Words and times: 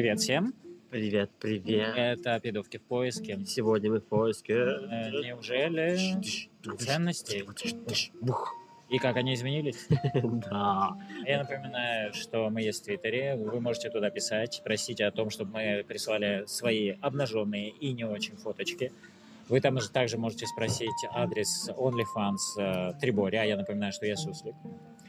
Привет 0.00 0.18
всем. 0.18 0.54
Привет, 0.88 1.30
привет. 1.38 1.92
Это 1.94 2.40
«Пидовки 2.40 2.78
в 2.78 2.82
поиске». 2.84 3.38
Сегодня 3.44 3.90
мы 3.90 4.00
в 4.00 4.04
поиске... 4.04 4.54
Э, 4.54 5.10
Неужели 5.10 5.94
ценностей? 6.78 7.44
И 8.88 8.96
как 8.96 9.16
они 9.16 9.34
изменились? 9.34 9.88
Да. 10.24 10.96
Я 11.26 11.40
напоминаю, 11.40 12.14
что 12.14 12.48
мы 12.48 12.62
есть 12.62 12.80
в 12.80 12.84
Твиттере. 12.86 13.36
Вы 13.36 13.60
можете 13.60 13.90
туда 13.90 14.08
писать, 14.08 14.62
просить 14.64 15.02
о 15.02 15.10
том, 15.10 15.28
чтобы 15.28 15.52
мы 15.52 15.84
прислали 15.86 16.44
свои 16.46 16.94
обнаженные 17.02 17.68
и 17.68 17.92
не 17.92 18.04
очень 18.04 18.36
фоточки. 18.36 18.94
Вы 19.50 19.60
там 19.60 19.78
же 19.82 19.90
также 19.90 20.16
можете 20.16 20.46
спросить 20.46 21.04
адрес 21.12 21.68
OnlyFans 21.76 22.58
э, 22.58 22.92
Трибори, 23.02 23.36
а 23.36 23.44
я 23.44 23.58
напоминаю, 23.58 23.92
что 23.92 24.06
я 24.06 24.16
суслик. 24.16 24.54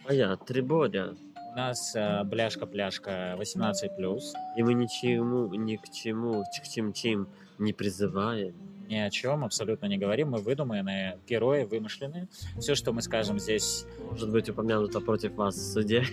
А 0.05 0.13
я 0.13 0.35
Триборя. 0.35 1.15
У 1.51 1.55
нас 1.55 1.93
э, 1.95 2.23
бляшка-пляшка 2.23 3.35
18+, 3.37 4.19
И 4.57 4.63
мы 4.63 4.73
ничему, 4.73 5.53
ни 5.53 5.75
к 5.75 5.89
чему, 5.89 6.43
к 6.43 6.67
чем 6.69 6.93
чем 6.93 7.27
не 7.59 7.73
призываем. 7.73 8.55
ни 8.87 8.95
о 8.95 9.09
чем 9.09 9.43
абсолютно 9.43 9.87
не 9.87 9.97
говорим. 9.97 10.29
Мы 10.29 10.37
выдуманные 10.39 11.19
герои, 11.27 11.65
вымышленные. 11.65 12.29
Все, 12.59 12.73
что 12.73 12.93
мы 12.93 13.01
скажем 13.01 13.37
здесь, 13.37 13.85
Может 14.09 14.31
быть 14.31 14.49
упомянуто 14.49 15.01
против 15.01 15.33
вас 15.33 15.55
в 15.55 15.73
суде. 15.73 16.03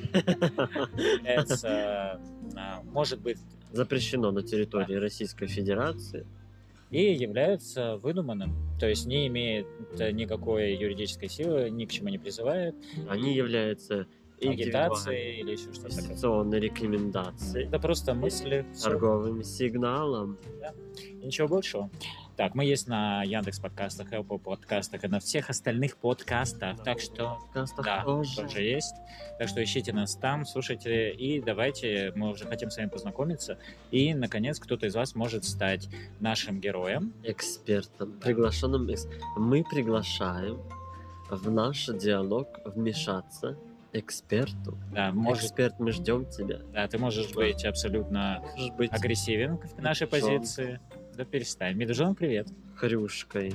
э, 1.65 2.19
может 2.93 3.21
быть, 3.21 3.39
Запрещено 3.73 4.33
на 4.33 4.43
территории 4.43 4.95
Российской 4.97 5.47
Федерации. 5.47 6.27
и 6.91 7.13
является 7.13 7.97
выдуманным. 7.99 8.57
То 8.81 8.89
есть 8.89 9.07
не 9.07 9.27
имеет 9.29 9.67
э, 10.01 10.11
никакой 10.11 10.75
юридической 10.75 11.29
силы, 11.29 11.71
ни 11.71 11.85
к 11.85 11.93
чему 11.93 12.09
не 12.09 12.19
призывает, 12.19 12.75
Они 13.09 13.35
являются 13.35 14.07
агитацией 14.47 15.41
или 15.41 15.53
еще 15.53 15.73
что-то 15.73 15.89
такое. 15.91 16.05
инвестиционной 16.07 16.61
рекомендацией, 16.61 17.67
Это 17.67 17.79
просто 17.79 18.15
мысли, 18.15 18.67
торговым 18.83 19.43
сигналом. 19.43 20.39
И 20.99 21.27
ничего 21.27 21.49
большего. 21.49 21.91
Так, 22.37 22.55
мы 22.55 22.65
есть 22.65 22.87
на 22.87 23.25
Яндекс 23.25 23.59
подкастах, 23.59 24.13
Apple 24.13 24.39
подкастах 24.39 25.03
и 25.03 25.09
на 25.09 25.19
всех 25.19 25.51
остальных 25.51 25.97
подкастах. 25.97 26.81
Так 26.85 27.01
что 27.01 27.39
подкастах 27.53 27.85
Да, 27.85 28.05
тоже. 28.05 28.37
тоже 28.37 28.63
есть. 28.63 28.95
Так 29.41 29.49
что 29.49 29.63
ищите 29.63 29.93
нас 29.93 30.15
там, 30.15 30.47
слушайте 30.47 31.11
и 31.11 31.41
давайте, 31.41 32.13
мы 32.15 32.31
уже 32.31 32.45
хотим 32.47 32.71
с 32.71 32.77
вами 32.77 32.89
познакомиться. 32.89 33.59
И, 33.91 34.15
наконец, 34.15 34.61
кто-то 34.61 34.87
из 34.87 34.95
вас 34.95 35.17
может 35.17 35.45
стать 35.45 35.89
нашим 36.21 36.61
героем. 36.61 37.13
экспертом, 37.25 38.13
приглашенным 38.21 38.89
экс- 38.89 39.09
Мы 39.37 39.65
приглашаем 39.69 40.61
в 41.31 41.51
наш 41.51 41.87
диалог 41.87 42.47
вмешаться 42.65 43.59
эксперту. 43.93 44.77
Да, 44.93 45.13
может, 45.13 45.45
Эксперт, 45.45 45.79
мы 45.79 45.93
ждем 45.93 46.27
тебя. 46.27 46.61
да, 46.73 46.87
ты 46.89 46.99
можешь 46.99 47.33
быть 47.33 47.65
абсолютно 47.65 48.41
Можешь 48.55 48.73
быть 48.73 48.93
агрессивен 48.93 49.57
в 49.59 49.81
нашей 49.81 50.07
Медвежонок. 50.07 50.41
позиции. 50.41 50.81
Да 51.17 51.25
перестань. 51.25 51.77
Медвежонок, 51.77 52.19
привет. 52.19 52.49
хрюшкой, 52.77 53.55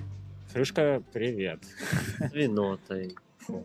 Фрюшка, 0.50 1.02
привет. 1.14 1.59
свинотой. 2.31 3.16
Фу. 3.39 3.64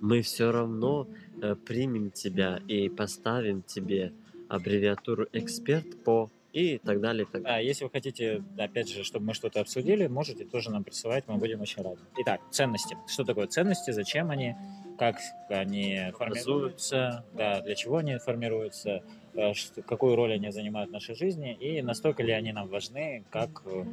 Мы 0.00 0.22
все 0.22 0.52
равно 0.52 1.08
э, 1.42 1.54
примем 1.56 2.10
тебя 2.10 2.60
и 2.68 2.88
поставим 2.88 3.62
тебе 3.62 4.12
аббревиатуру 4.48 5.26
эксперт 5.32 6.02
по 6.04 6.30
и 6.52 6.78
так 6.78 7.00
далее. 7.00 7.26
и 7.28 7.32
Так 7.32 7.42
Да, 7.42 7.58
если 7.58 7.84
вы 7.84 7.90
хотите, 7.90 8.42
опять 8.56 8.88
же, 8.88 9.04
чтобы 9.04 9.26
мы 9.26 9.34
что-то 9.34 9.60
обсудили, 9.60 10.06
можете 10.06 10.44
тоже 10.44 10.70
нам 10.70 10.82
присылать, 10.84 11.24
мы 11.26 11.36
будем 11.36 11.60
очень 11.60 11.82
рады. 11.82 11.98
Итак, 12.18 12.40
ценности. 12.50 12.96
Что 13.06 13.24
такое 13.24 13.46
ценности, 13.48 13.90
зачем 13.90 14.30
они, 14.30 14.54
как 14.98 15.16
они 15.48 16.12
формируются, 16.16 17.24
да, 17.32 17.60
для 17.60 17.74
чего 17.74 17.98
они 17.98 18.18
формируются, 18.18 19.02
э, 19.34 19.52
какую 19.86 20.16
роль 20.16 20.34
они 20.34 20.50
занимают 20.50 20.90
в 20.90 20.92
нашей 20.92 21.14
жизни 21.14 21.54
и 21.54 21.80
настолько 21.82 22.22
ли 22.22 22.32
они 22.32 22.52
нам 22.52 22.68
важны, 22.68 23.24
как 23.30 23.62
э, 23.66 23.84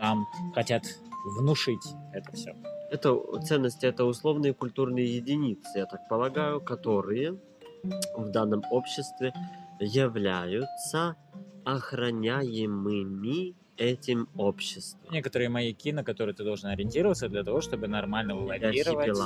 нам 0.00 0.26
хотят 0.54 0.84
внушить 1.36 1.94
это 2.12 2.32
все. 2.32 2.56
Это 2.90 3.14
ценности, 3.42 3.84
это 3.84 4.04
условные 4.04 4.54
культурные 4.54 5.16
единицы, 5.16 5.78
я 5.78 5.86
так 5.86 6.08
полагаю, 6.08 6.60
которые 6.60 7.38
в 8.16 8.30
данном 8.30 8.62
обществе 8.70 9.34
являются 9.78 11.16
охраняемыми 11.64 13.54
этим 13.78 14.28
обществом. 14.36 15.12
Некоторые 15.12 15.48
маяки, 15.48 15.92
на 15.92 16.04
которые 16.04 16.34
ты 16.34 16.44
должен 16.44 16.68
ориентироваться 16.68 17.28
для 17.28 17.44
того, 17.44 17.60
чтобы 17.60 17.88
нормально 17.88 18.34
лавировать, 18.34 19.16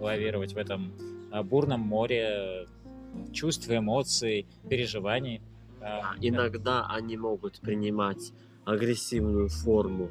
лавировать 0.00 0.52
в 0.54 0.56
этом 0.56 0.92
а, 1.30 1.42
бурном 1.42 1.80
море 1.80 2.66
чувств, 3.32 3.68
эмоций, 3.70 4.46
переживаний. 4.68 5.40
А, 5.80 6.14
Иногда 6.20 6.86
они 6.88 7.16
могут 7.16 7.60
принимать 7.60 8.32
агрессивную 8.64 9.48
форму 9.48 10.10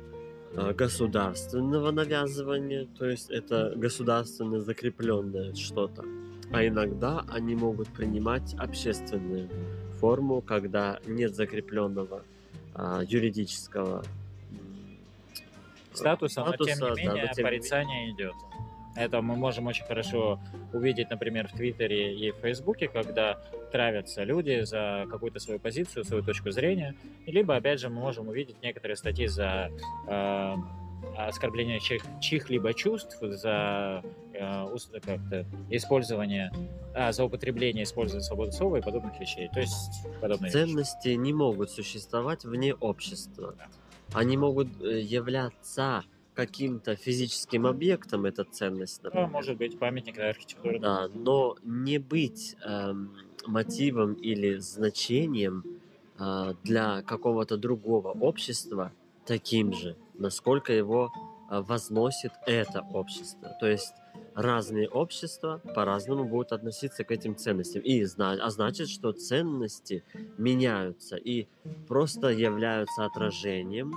э, 0.53 0.73
государственного 0.73 1.91
навязывания, 1.91 2.87
то 2.97 3.05
есть 3.05 3.29
это 3.29 3.73
государственно 3.75 4.61
закрепленное 4.61 5.53
что-то. 5.53 6.03
А 6.51 6.65
иногда 6.65 7.23
они 7.29 7.55
могут 7.55 7.89
принимать 7.89 8.55
общественную 8.57 9.47
форму, 9.99 10.41
когда 10.41 10.99
нет 11.05 11.35
закрепленного 11.35 12.23
а, 12.77 13.01
юридического 13.01 14.03
м, 14.51 14.99
статуса, 15.93 16.43
но 16.43 16.51
тем 16.55 16.75
статуса, 16.75 16.95
да, 16.95 17.01
не 17.01 17.07
менее 17.07 17.25
но 17.27 17.33
тем 17.33 17.43
порицание 17.43 18.11
идет. 18.11 18.35
Это 18.95 19.21
мы 19.21 19.35
можем 19.35 19.67
очень 19.67 19.85
хорошо 19.85 20.39
увидеть, 20.73 21.09
например, 21.11 21.47
в 21.47 21.51
Твиттере 21.51 22.15
и 22.15 22.31
в 22.31 22.37
Фейсбуке, 22.37 22.87
когда 22.87 23.39
травятся 23.71 24.23
люди 24.23 24.63
за 24.63 25.05
какую-то 25.09 25.39
свою 25.39 25.59
позицию, 25.59 26.03
свою 26.03 26.23
точку 26.23 26.49
зрения. 26.49 26.95
Либо, 27.27 27.55
опять 27.55 27.79
же, 27.79 27.89
мы 27.89 27.99
можем 27.99 28.27
увидеть 28.27 28.55
некоторые 28.63 28.95
статьи 28.95 29.27
за 29.27 29.69
э, 30.07 30.55
оскорбление 31.25 31.79
чьих, 31.79 32.03
чьих-либо 32.21 32.73
чувств, 32.73 33.17
за 33.21 34.03
э, 34.33 34.65
как-то 35.03 35.45
использование, 35.69 36.51
а, 36.93 37.11
за 37.11 37.23
употребление, 37.25 37.83
использования 37.83 38.23
свободы 38.23 38.51
слова 38.51 38.77
и 38.77 38.81
подобных 38.81 39.19
вещей. 39.19 39.49
То 39.53 39.59
есть 39.59 40.05
подобные 40.21 40.51
вещи. 40.51 40.65
Ценности 40.65 41.09
не 41.09 41.33
могут 41.33 41.71
существовать 41.71 42.45
вне 42.45 42.73
общества. 42.75 43.55
Они 44.13 44.37
могут 44.37 44.67
э, 44.81 44.99
являться 45.01 46.03
каким-то 46.35 46.95
физическим 46.95 47.65
объектом, 47.65 48.25
эта 48.25 48.43
ценность, 48.43 49.01
Ну, 49.01 49.09
например. 49.09 49.27
может 49.29 49.57
быть, 49.57 49.79
памятник 49.79 50.19
архитектуры. 50.19 50.79
Да, 50.79 51.07
но 51.07 51.57
не 51.63 51.97
быть 51.97 52.55
эм, 52.63 53.11
мотивом 53.47 54.13
или 54.13 54.57
значением 54.57 55.63
э, 56.19 56.53
для 56.63 57.01
какого-то 57.01 57.57
другого 57.57 58.09
общества 58.11 58.91
таким 59.25 59.73
же, 59.73 59.95
насколько 60.17 60.73
его 60.73 61.11
э, 61.49 61.61
возносит 61.61 62.31
это 62.45 62.81
общество. 62.93 63.55
То 63.59 63.67
есть 63.67 63.93
разные 64.35 64.87
общества 64.87 65.61
по-разному 65.75 66.25
будут 66.25 66.51
относиться 66.51 67.03
к 67.03 67.11
этим 67.11 67.35
ценностям. 67.35 67.81
И 67.81 68.05
а 68.19 68.49
значит, 68.49 68.89
что 68.89 69.11
ценности 69.11 70.03
меняются 70.37 71.15
и 71.15 71.47
просто 71.87 72.29
являются 72.29 73.05
отражением 73.05 73.93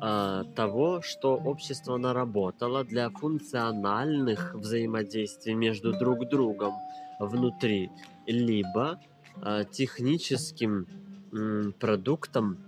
а, 0.00 0.44
того, 0.54 1.02
что 1.02 1.34
общество 1.34 1.96
наработало 1.96 2.84
для 2.84 3.10
функциональных 3.10 4.54
взаимодействий 4.54 5.54
между 5.54 5.92
друг 5.92 6.28
другом 6.28 6.74
внутри, 7.18 7.90
либо 8.26 9.00
а, 9.42 9.64
техническим 9.64 10.86
м, 11.32 11.74
продуктом 11.78 12.58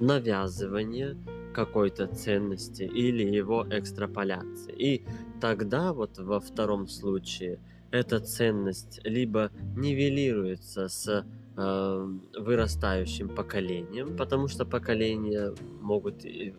навязывания 0.00 1.16
какой-то 1.54 2.06
ценности 2.06 2.82
или 2.82 3.24
его 3.24 3.66
экстраполяции. 3.70 4.72
И 4.76 5.04
тогда 5.40 5.92
вот 5.92 6.18
во 6.18 6.40
втором 6.40 6.86
случае 6.86 7.58
эта 7.90 8.20
ценность 8.20 9.00
либо 9.04 9.50
нивелируется 9.76 10.88
с 10.88 11.24
э, 11.56 12.08
вырастающим 12.38 13.28
поколением, 13.28 14.16
потому 14.16 14.46
что 14.48 14.64
поколения 14.64 15.52
могут 15.80 16.24
и 16.24 16.54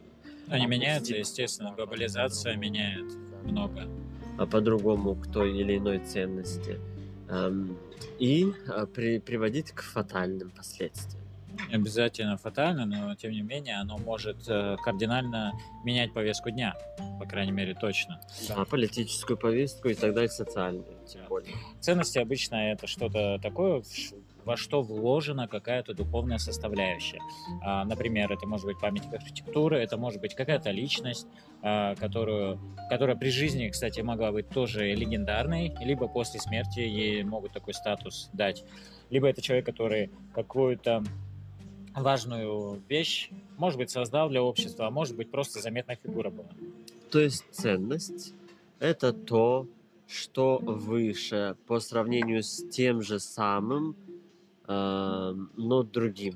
Они 0.48 0.66
меняются, 0.66 1.16
естественно, 1.16 1.72
глобализация 1.76 2.58
меняет 2.58 3.06
много. 3.44 3.88
а 4.38 4.46
по-другому 4.46 5.16
к 5.16 5.32
той 5.32 5.58
или 5.58 5.78
иной 5.78 6.00
ценности 6.00 6.80
эм, 7.30 7.78
и 8.20 8.52
а, 8.68 8.86
при- 8.86 9.20
приводить 9.20 9.72
к 9.72 9.82
фатальным 9.82 10.50
последствиям. 10.52 11.19
Не 11.68 11.76
обязательно 11.76 12.38
фатально, 12.38 12.86
но 12.86 13.16
тем 13.16 13.32
не 13.32 13.42
менее 13.42 13.76
оно 13.76 13.98
может 13.98 14.38
э, 14.48 14.78
кардинально 14.84 15.54
менять 15.84 16.14
повестку 16.14 16.50
дня, 16.50 16.76
по 17.20 17.26
крайней 17.26 17.52
мере, 17.52 17.74
точно. 17.76 18.20
А 18.50 18.66
политическую 18.66 19.38
повестку 19.38 19.90
и 19.90 19.94
так 19.94 20.14
далее, 20.14 20.30
социальную, 20.30 20.86
тем 21.08 21.22
Да. 21.22 21.28
более. 21.28 21.54
Ценности 21.80 22.18
обычно 22.20 22.72
это 22.72 22.88
что-то 22.88 23.40
такое, 23.42 23.84
во 24.46 24.58
что 24.58 24.82
вложена 24.82 25.48
какая-то 25.48 25.94
духовная 25.94 26.38
составляющая. 26.40 27.20
А, 27.62 27.84
например, 27.86 28.32
это 28.32 28.48
может 28.48 28.66
быть 28.66 28.80
памятник 28.80 29.14
архитектуры, 29.14 29.78
это 29.80 29.98
может 29.98 30.22
быть 30.22 30.34
какая-то 30.34 30.72
личность, 30.72 31.28
а, 31.62 31.94
которую, 31.96 32.60
которая 32.90 33.16
при 33.16 33.30
жизни, 33.30 33.68
кстати, 33.70 34.00
могла 34.02 34.32
быть 34.32 34.50
тоже 34.50 34.94
легендарной, 34.96 35.76
либо 35.82 36.08
после 36.08 36.40
смерти 36.40 36.80
ей 36.80 37.24
могут 37.24 37.52
такой 37.54 37.74
статус 37.74 38.30
дать. 38.34 38.64
Либо 39.10 39.28
это 39.28 39.42
человек, 39.42 39.66
который 39.66 40.10
какую-то 40.34 41.04
важную 41.96 42.82
вещь, 42.88 43.30
может 43.58 43.78
быть, 43.78 43.90
создал 43.90 44.30
для 44.30 44.42
общества, 44.42 44.88
а 44.88 44.92
может 44.92 45.16
быть, 45.16 45.32
просто 45.32 45.60
заметная 45.60 45.98
фигура 46.02 46.30
была. 46.30 46.50
То 47.12 47.20
есть 47.20 47.44
ценность– 47.52 48.34
это 48.80 49.14
то, 49.14 49.68
что 50.08 50.58
выше 50.58 51.56
по 51.68 51.80
сравнению 51.80 52.44
с 52.44 52.64
тем 52.70 53.02
же 53.02 53.20
самым, 53.20 53.96
э, 54.68 55.36
но 55.56 55.84
другим. 55.84 56.36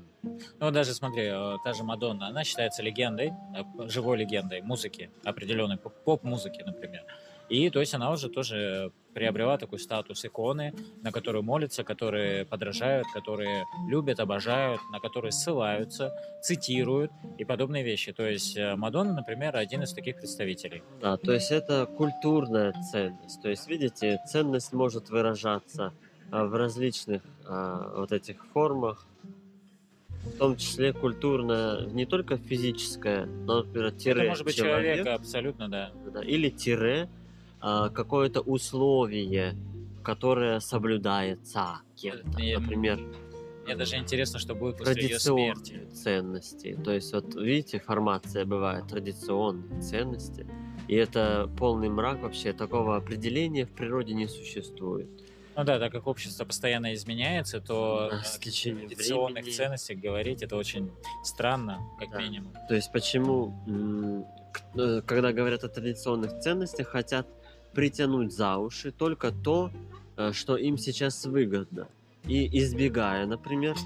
Ну, 0.60 0.70
даже 0.70 0.94
смотри, 0.94 1.24
э, 1.24 1.56
та 1.64 1.72
же 1.72 1.82
Мадонна, 1.82 2.28
она 2.28 2.44
считается 2.44 2.82
легендой, 2.82 3.32
э, 3.54 3.88
живой 3.88 4.18
легендой 4.18 4.62
музыки, 4.62 5.10
определенной 5.24 5.76
поп-музыки, 5.76 6.62
например. 6.64 7.04
И 7.48 7.68
то 7.70 7.80
есть 7.80 7.94
она 7.94 8.10
уже 8.10 8.28
тоже 8.28 8.92
приобрела 9.14 9.56
такой 9.56 9.78
статус 9.78 10.24
иконы, 10.24 10.74
на 11.02 11.12
которую 11.12 11.44
молятся, 11.44 11.84
которые 11.84 12.44
подражают, 12.44 13.06
которые 13.14 13.64
любят, 13.88 14.20
обожают, 14.20 14.80
на 14.90 15.00
которые 15.00 15.32
ссылаются, 15.32 16.12
цитируют 16.42 17.12
и 17.38 17.44
подобные 17.44 17.84
вещи. 17.84 18.12
То 18.12 18.28
есть 18.28 18.56
э, 18.56 18.74
Мадонна, 18.76 19.14
например, 19.14 19.56
один 19.56 19.82
из 19.82 19.92
таких 19.92 20.16
представителей. 20.16 20.82
Да, 21.00 21.16
то 21.16 21.32
есть 21.32 21.50
это 21.50 21.86
культурная 21.86 22.74
ценность. 22.92 23.40
То 23.40 23.48
есть, 23.48 23.68
видите, 23.68 24.20
ценность 24.26 24.72
может 24.72 25.10
выражаться 25.10 25.92
а, 26.30 26.44
в 26.44 26.54
различных 26.54 27.22
а, 27.46 27.94
вот 27.96 28.12
этих 28.12 28.44
формах, 28.52 29.06
в 30.24 30.38
том 30.38 30.56
числе 30.56 30.92
культурная, 30.92 31.86
не 31.86 32.06
только 32.06 32.38
физическая, 32.38 33.26
но, 33.26 33.62
например, 33.62 33.92
тире 33.92 34.20
Это 34.22 34.28
может 34.30 34.44
быть 34.44 34.56
человек, 34.56 34.96
человека, 34.96 35.14
абсолютно, 35.14 35.68
да. 35.68 35.92
да, 36.12 36.24
или 36.24 36.48
тире 36.48 37.08
какое-то 37.90 38.40
условие, 38.40 39.54
которое 40.02 40.60
соблюдается 40.60 41.80
кем-то. 41.96 42.38
И, 42.40 42.52
м, 42.52 42.62
Например, 42.62 43.00
Мне 43.64 43.76
даже 43.76 43.96
интересно, 43.96 44.38
что 44.38 44.54
будет 44.54 44.76
после 44.76 45.02
ее 45.02 45.18
смерти. 45.18 45.88
ценности. 45.94 46.78
То 46.84 46.92
есть, 46.92 47.12
вот 47.14 47.34
видите, 47.34 47.80
формация 47.80 48.44
бывает 48.44 48.86
традиционные 48.88 49.80
ценности. 49.80 50.46
И 50.86 50.94
это 50.94 51.50
полный 51.56 51.88
мрак 51.88 52.20
вообще. 52.20 52.52
Такого 52.52 52.96
определения 52.96 53.64
в 53.64 53.70
природе 53.72 54.12
не 54.12 54.28
существует. 54.28 55.08
Ну 55.56 55.64
да, 55.64 55.78
так 55.78 55.92
как 55.92 56.06
общество 56.06 56.44
постоянно 56.44 56.92
изменяется, 56.94 57.60
то 57.60 58.08
Да, 58.10 58.16
э, 58.18 58.38
течением 58.40 58.88
традиционных 58.88 59.44
времени. 59.44 59.52
ценностях 59.56 59.98
говорить 59.98 60.42
это 60.42 60.56
очень 60.56 60.90
странно, 61.22 61.80
как 61.98 62.10
Да. 62.10 62.18
минимум. 62.20 62.52
То 62.68 62.74
есть 62.74 62.92
почему, 62.92 63.54
э, 64.76 65.00
когда 65.06 65.32
говорят 65.32 65.64
о 65.64 65.68
традиционных 65.68 66.40
ценностях, 66.40 66.88
хотят 66.88 67.26
притянуть 67.74 68.32
за 68.32 68.56
уши 68.56 68.92
только 68.92 69.32
то, 69.32 69.70
э, 70.16 70.32
что 70.32 70.56
им 70.56 70.78
сейчас 70.78 71.26
выгодно. 71.26 71.88
И 72.26 72.58
избегая, 72.58 73.26
например, 73.26 73.76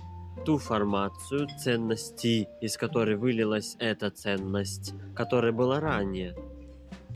ту 0.45 0.59
формацию 0.59 1.49
ценностей, 1.59 2.49
из 2.61 2.77
которой 2.77 3.17
вылилась 3.17 3.77
эта 3.79 4.11
ценность, 4.11 4.95
которая 5.15 5.53
была 5.53 5.81
ранее, 5.81 6.37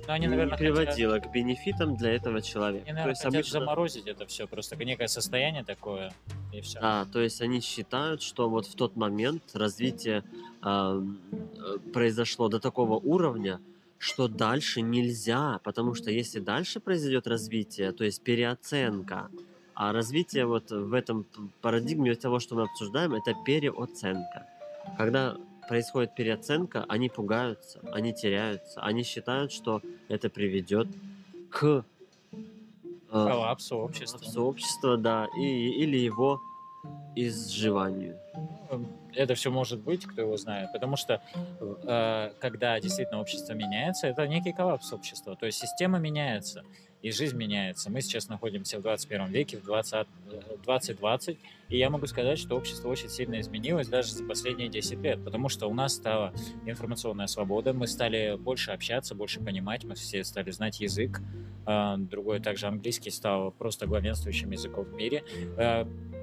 Но 0.06 0.14
они, 0.14 0.26
не 0.26 0.30
наверное, 0.30 0.58
хотят, 0.58 0.74
приводила 0.74 1.18
к 1.18 1.30
бенефитам 1.30 1.96
для 1.96 2.14
этого 2.14 2.42
человека. 2.42 2.84
они, 2.86 2.90
то 2.90 2.94
наверное, 2.94 3.10
есть 3.10 3.22
хотят 3.22 3.34
обычно, 3.34 3.60
заморозить 3.60 4.06
это 4.08 4.26
все, 4.26 4.48
просто 4.48 4.76
некое 4.84 5.06
состояние 5.06 5.64
такое, 5.64 6.12
и 6.52 6.60
все. 6.60 6.80
да, 6.80 7.06
то 7.12 7.20
есть 7.20 7.40
они 7.40 7.60
считают, 7.60 8.20
что 8.20 8.48
вот 8.48 8.66
в 8.66 8.74
тот 8.74 8.96
момент 8.96 9.42
развитие 9.54 10.24
ам, 10.60 11.20
э, 11.30 11.78
произошло 11.92 12.48
до 12.48 12.58
такого 12.58 12.94
уровня, 12.94 13.60
что 14.02 14.26
дальше 14.26 14.80
нельзя, 14.80 15.60
потому 15.62 15.94
что 15.94 16.10
если 16.10 16.40
дальше 16.40 16.80
произойдет 16.80 17.28
развитие, 17.28 17.92
то 17.92 18.02
есть 18.02 18.20
переоценка, 18.20 19.30
а 19.74 19.92
развитие 19.92 20.44
вот 20.44 20.72
в 20.72 20.92
этом 20.92 21.24
парадигме 21.60 22.16
того, 22.16 22.40
что 22.40 22.56
мы 22.56 22.62
обсуждаем, 22.62 23.14
это 23.14 23.32
переоценка. 23.46 24.48
Когда 24.98 25.36
происходит 25.68 26.16
переоценка, 26.16 26.84
они 26.88 27.10
пугаются, 27.10 27.78
они 27.92 28.12
теряются, 28.12 28.80
они 28.80 29.04
считают, 29.04 29.52
что 29.52 29.80
это 30.08 30.28
приведет 30.28 30.88
к 31.48 31.84
э, 32.32 32.42
Коллапсу 33.08 33.76
общества. 33.76 34.18
коллапсу 34.18 34.42
общества, 34.42 34.96
да, 34.96 35.28
и, 35.38 35.44
или 35.44 35.96
его 35.96 36.40
изживанию. 37.14 38.18
Это 39.14 39.34
все 39.34 39.50
может 39.50 39.80
быть, 39.80 40.06
кто 40.06 40.22
его 40.22 40.36
знает, 40.36 40.72
потому 40.72 40.96
что 40.96 41.20
э, 41.60 42.32
когда 42.40 42.80
действительно 42.80 43.20
общество 43.20 43.52
меняется, 43.52 44.06
это 44.06 44.26
некий 44.26 44.52
коллапс 44.52 44.92
общества, 44.92 45.36
то 45.36 45.44
есть 45.44 45.58
система 45.58 45.98
меняется, 45.98 46.64
и 47.02 47.10
жизнь 47.10 47.36
меняется. 47.36 47.90
Мы 47.90 48.00
сейчас 48.00 48.28
находимся 48.28 48.78
в 48.78 48.82
21 48.82 49.26
веке, 49.26 49.58
в 49.58 49.64
20, 49.64 50.06
э, 50.30 50.40
2020, 50.64 51.38
и 51.68 51.76
я 51.76 51.90
могу 51.90 52.06
сказать, 52.06 52.38
что 52.38 52.56
общество 52.56 52.88
очень 52.88 53.10
сильно 53.10 53.38
изменилось 53.40 53.88
даже 53.88 54.14
за 54.14 54.24
последние 54.24 54.68
10 54.70 54.98
лет, 55.02 55.22
потому 55.22 55.50
что 55.50 55.66
у 55.66 55.74
нас 55.74 55.94
стала 55.94 56.32
информационная 56.64 57.26
свобода, 57.26 57.74
мы 57.74 57.86
стали 57.86 58.36
больше 58.38 58.70
общаться, 58.70 59.14
больше 59.14 59.40
понимать, 59.40 59.84
мы 59.84 59.94
все 59.94 60.24
стали 60.24 60.50
знать 60.50 60.80
язык, 60.80 61.20
э, 61.66 61.94
другой 61.98 62.40
также 62.40 62.66
английский 62.66 63.10
стал 63.10 63.52
просто 63.52 63.86
главенствующим 63.86 64.50
языком 64.50 64.84
в 64.84 64.94
мире. 64.94 65.22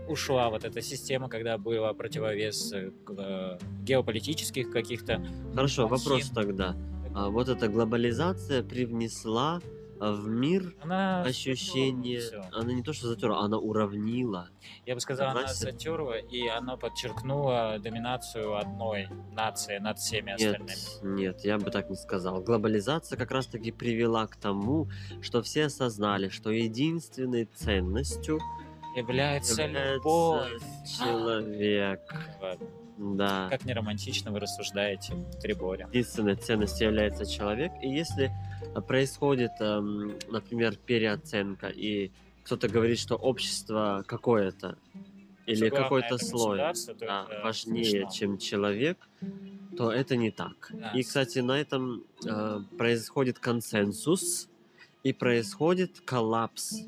Э, 0.10 0.12
ушла 0.12 0.50
вот 0.50 0.64
эта 0.64 0.82
система, 0.82 1.30
когда 1.30 1.58
было 1.58 1.94
противовес 1.94 2.74
э, 2.74 2.92
э, 3.18 3.58
геополитических 3.84 4.72
каких-то. 4.72 5.24
Хорошо, 5.54 5.88
махин. 5.88 5.98
вопрос 5.98 6.30
тогда. 6.30 6.76
А 7.16 7.30
вот 7.30 7.50
эта 7.50 7.68
глобализация 7.68 8.64
привнесла 8.64 9.62
в 10.00 10.30
мир 10.30 10.74
Она 10.82 11.24
ощущение, 11.24 12.22
она 12.54 12.72
не 12.72 12.84
то 12.84 12.94
что 12.94 13.08
затерла, 13.08 13.42
она 13.42 13.58
уравнила. 13.58 14.50
Я 14.86 14.96
бы 14.96 15.02
сказал, 15.02 15.32
она 15.32 15.48
затерла, 15.48 16.18
и 16.18 16.48
она 16.48 16.78
подчеркнула 16.78 17.80
доминацию 17.80 18.56
одной 18.56 19.10
нации 19.34 19.78
над 19.80 20.00
всеми 20.00 20.36
Нет, 20.40 20.62
остальными. 20.62 21.20
нет, 21.20 21.42
я 21.44 21.58
бы 21.58 21.70
так 21.70 21.90
не 21.90 21.98
сказал. 21.98 22.42
Глобализация 22.42 23.18
как 23.18 23.32
раз-таки 23.32 23.72
привела 23.72 24.26
к 24.28 24.38
тому, 24.38 24.88
что 25.22 25.42
все 25.42 25.66
осознали, 25.66 26.30
что 26.30 26.50
единственной 26.50 27.44
ценностью 27.46 28.40
Является, 28.96 29.66
любовь. 29.66 30.52
человек. 30.98 32.02
Да. 32.98 33.48
Как 33.50 33.64
не 33.64 33.74
романтично 33.74 34.32
вы 34.32 34.42
рассуждаете, 34.42 35.14
Триборе. 35.42 35.88
единственной 35.90 36.36
ценностью 36.36 36.88
является 36.88 37.26
человек. 37.26 37.72
И 37.82 37.90
если 37.90 38.30
а, 38.76 38.82
происходит, 38.82 39.52
эм, 39.62 40.18
например, 40.28 40.76
переоценка, 40.76 41.68
и 41.68 42.12
кто-то 42.44 42.68
говорит, 42.68 43.00
что 43.00 43.16
общество 43.16 44.04
какое-то 44.06 44.78
или 45.46 45.70
какой-то 45.70 46.18
слой 46.18 46.58
да, 47.00 47.26
важнее, 47.42 47.86
смешно. 47.86 48.10
чем 48.12 48.38
человек, 48.38 49.10
то 49.78 49.92
это 49.92 50.18
не 50.18 50.30
так. 50.30 50.70
Да. 50.74 50.92
И, 50.92 51.04
кстати, 51.04 51.40
на 51.40 51.54
этом 51.60 52.04
э, 52.26 52.60
происходит 52.78 53.40
консенсус 53.40 54.50
и 55.04 55.14
происходит 55.14 56.02
коллапс 56.02 56.82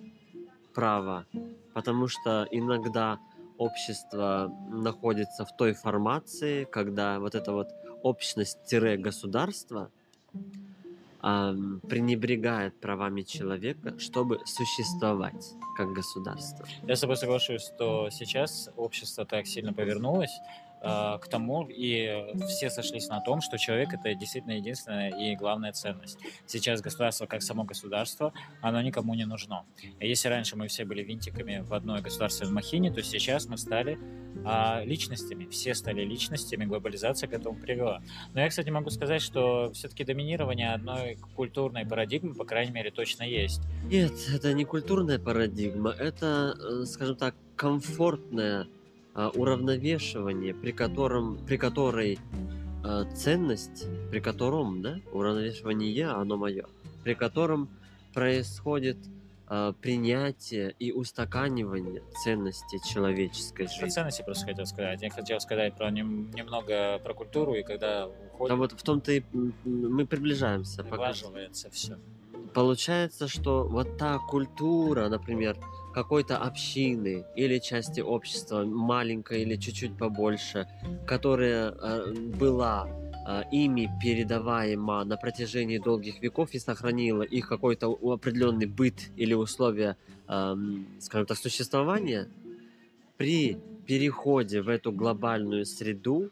права, 0.74 1.26
потому 1.74 2.08
что 2.08 2.48
иногда 2.52 3.20
общество 3.58 4.52
находится 4.70 5.46
в 5.46 5.56
той 5.56 5.74
формации, 5.74 6.64
когда 6.66 7.20
вот 7.20 7.36
эта 7.36 7.52
вот 7.52 7.70
общность-государство 8.04 9.92
ам, 11.22 11.80
пренебрегает 11.88 12.80
правами 12.80 13.22
человека, 13.22 14.00
чтобы 14.00 14.40
существовать 14.46 15.54
как 15.78 15.94
государство. 15.94 16.66
Я 16.88 16.96
с 16.96 17.02
тобой 17.02 17.18
соглашусь, 17.18 17.62
что 17.62 18.10
сейчас 18.10 18.70
общество 18.76 19.26
так 19.26 19.46
сильно 19.46 19.74
повернулось 19.74 20.32
э, 20.32 20.71
к 20.82 21.28
тому, 21.30 21.68
и 21.70 22.34
все 22.48 22.70
сошлись 22.70 23.08
на 23.08 23.22
том, 23.22 23.42
что 23.42 23.58
человек 23.58 23.94
это 23.94 24.16
действительно 24.16 24.54
единственная 24.54 25.10
и 25.10 25.36
главная 25.36 25.74
ценность. 25.74 26.18
Сейчас 26.48 26.82
государство, 26.82 27.28
как 27.28 27.44
само 27.44 27.64
государство, 27.64 28.34
оно 28.62 28.82
никому 28.82 29.14
не 29.14 29.26
нужно. 29.26 29.66
И 30.00 30.08
если 30.08 30.28
раньше 30.28 30.56
мы 30.56 30.68
все 30.68 30.86
были 30.86 31.04
винтиками 31.04 31.60
в 31.60 31.74
одной 31.74 32.02
государственной 32.02 32.52
махине, 32.52 32.92
то 32.92 33.04
сейчас 33.04 33.48
мы 33.48 33.58
стали 33.58 34.00
а, 34.44 34.84
личностями. 34.84 35.46
Все 35.46 35.76
стали 35.76 36.04
личностями, 36.04 36.66
глобализация 36.66 37.30
к 37.30 37.34
этому 37.34 37.60
привела. 37.60 38.02
Но 38.34 38.42
я, 38.42 38.50
кстати, 38.50 38.70
могу 38.70 38.90
сказать, 38.90 39.22
что 39.22 39.72
все-таки 39.74 40.04
доминирование 40.04 40.74
одной 40.74 41.18
культурной 41.36 41.86
парадигмы, 41.86 42.34
по 42.34 42.46
крайней 42.46 42.72
мере, 42.72 42.92
точно 42.92 43.24
есть. 43.24 43.62
Нет, 43.86 44.14
это 44.34 44.54
не 44.54 44.66
культурная 44.66 45.20
парадигма, 45.20 45.92
это, 45.92 46.56
э, 46.60 46.86
скажем 46.86 47.16
так, 47.16 47.36
комфортное 47.56 48.62
а, 48.62 48.81
уравновешивание, 49.16 50.54
при 50.54 50.72
котором, 50.72 51.38
при 51.46 51.58
которой 51.58 52.20
а, 52.84 53.06
ценность, 53.14 53.86
при 54.10 54.20
котором, 54.20 54.82
да, 54.82 55.00
уравновешивание, 55.12 56.08
оно 56.10 56.38
мое, 56.38 56.66
при 57.04 57.14
котором 57.14 57.70
происходит 58.14 58.98
а, 59.48 59.74
принятие 59.74 60.74
и 60.80 60.92
устаканивание 60.92 62.02
ценностей 62.24 62.80
человеческой 62.90 63.66
Про 63.66 63.74
жизни. 63.74 63.90
ценности 63.90 64.24
просто 64.24 64.46
хотел 64.46 64.66
сказать. 64.66 65.02
Я 65.02 65.10
хотел 65.10 65.40
сказать 65.42 65.76
про 65.76 65.92
нем- 65.92 66.32
немного 66.32 67.00
про 67.04 67.14
культуру, 67.14 67.54
и 67.56 67.64
когда 67.64 68.06
Да 68.06 68.12
уходит, 68.34 68.58
вот 68.58 68.72
в 68.72 68.82
том-то 68.84 69.12
и 69.12 69.24
мы 69.66 70.06
приближаемся. 70.06 70.84
пока. 70.84 71.12
все. 71.14 71.98
Получается, 72.54 73.28
что 73.28 73.64
вот 73.66 73.98
та 73.98 74.20
культура, 74.20 75.08
например, 75.08 75.58
какой-то 75.94 76.38
общины 76.38 77.26
или 77.36 77.60
части 77.60 78.02
общества, 78.02 78.64
маленькой 78.64 79.44
или 79.44 79.56
чуть-чуть 79.56 79.98
побольше, 79.98 80.68
которая 81.06 81.72
э, 81.72 82.14
была 82.14 82.88
э, 83.28 83.44
ими 83.52 83.90
передаваема 84.02 85.04
на 85.04 85.18
протяжении 85.18 85.78
долгих 85.78 86.22
веков 86.22 86.54
и 86.54 86.60
сохранила 86.60 87.24
их 87.24 87.48
какой-то 87.48 87.88
определенный 87.88 88.68
быт 88.68 89.12
или 89.16 89.34
условия, 89.34 89.98
эм, 90.28 90.88
скажем 91.00 91.28
так, 91.28 91.38
существования, 91.38 92.28
при 93.18 93.58
переходе 93.86 94.62
в 94.62 94.70
эту 94.70 94.92
глобальную 94.92 95.66
среду 95.66 96.32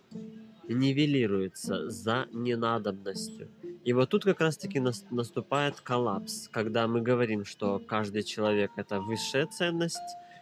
нивелируется 0.74 1.90
за 1.90 2.28
ненадобностью. 2.32 3.50
И 3.84 3.94
вот 3.94 4.10
тут 4.10 4.24
как 4.24 4.40
раз-таки 4.42 4.80
нас- 4.80 5.06
наступает 5.12 5.80
коллапс, 5.82 6.48
когда 6.50 6.88
мы 6.88 7.02
говорим, 7.02 7.46
что 7.46 7.80
каждый 7.80 8.24
человек 8.24 8.72
это 8.78 9.00
высшая 9.02 9.46
ценность, 9.48 9.98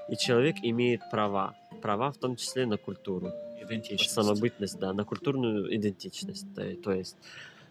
и 0.10 0.16
человек 0.16 0.56
имеет 0.64 1.02
права. 1.12 1.56
Права 1.82 2.12
в 2.12 2.18
том 2.18 2.36
числе 2.36 2.66
на 2.66 2.78
культуру, 2.78 3.32
Идентичность. 3.62 4.12
самобытность, 4.14 4.80
да, 4.80 4.94
на 4.94 5.04
культурную 5.04 5.76
идентичность. 5.76 6.48
То 6.84 6.92
есть 6.92 7.18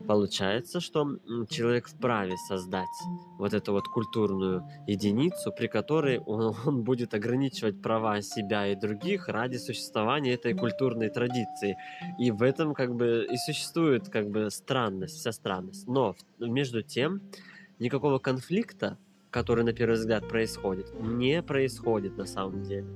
получается, 0.06 0.80
что 0.80 1.18
человек 1.48 1.88
вправе 1.88 2.36
создать 2.48 2.86
вот 3.38 3.54
эту 3.54 3.72
вот 3.72 3.88
культурную 3.88 4.64
единицу, 4.86 5.52
при 5.52 5.66
которой 5.66 6.18
он, 6.18 6.54
он 6.66 6.82
будет 6.82 7.14
ограничивать 7.14 7.80
права 7.80 8.20
себя 8.22 8.66
и 8.66 8.76
других 8.76 9.28
ради 9.28 9.56
существования 9.56 10.34
этой 10.34 10.54
культурной 10.54 11.10
традиции. 11.10 11.76
И 12.18 12.30
в 12.30 12.42
этом 12.42 12.74
как 12.74 12.94
бы 12.94 13.26
и 13.30 13.36
существует 13.36 14.08
как 14.08 14.30
бы 14.30 14.50
странность, 14.50 15.16
вся 15.16 15.32
странность. 15.32 15.86
Но 15.86 16.14
между 16.38 16.82
тем 16.82 17.22
никакого 17.78 18.18
конфликта, 18.18 18.98
который 19.30 19.64
на 19.64 19.72
первый 19.72 19.94
взгляд 19.94 20.28
происходит, 20.28 20.92
не 21.00 21.42
происходит 21.42 22.16
на 22.16 22.26
самом 22.26 22.62
деле. 22.62 22.86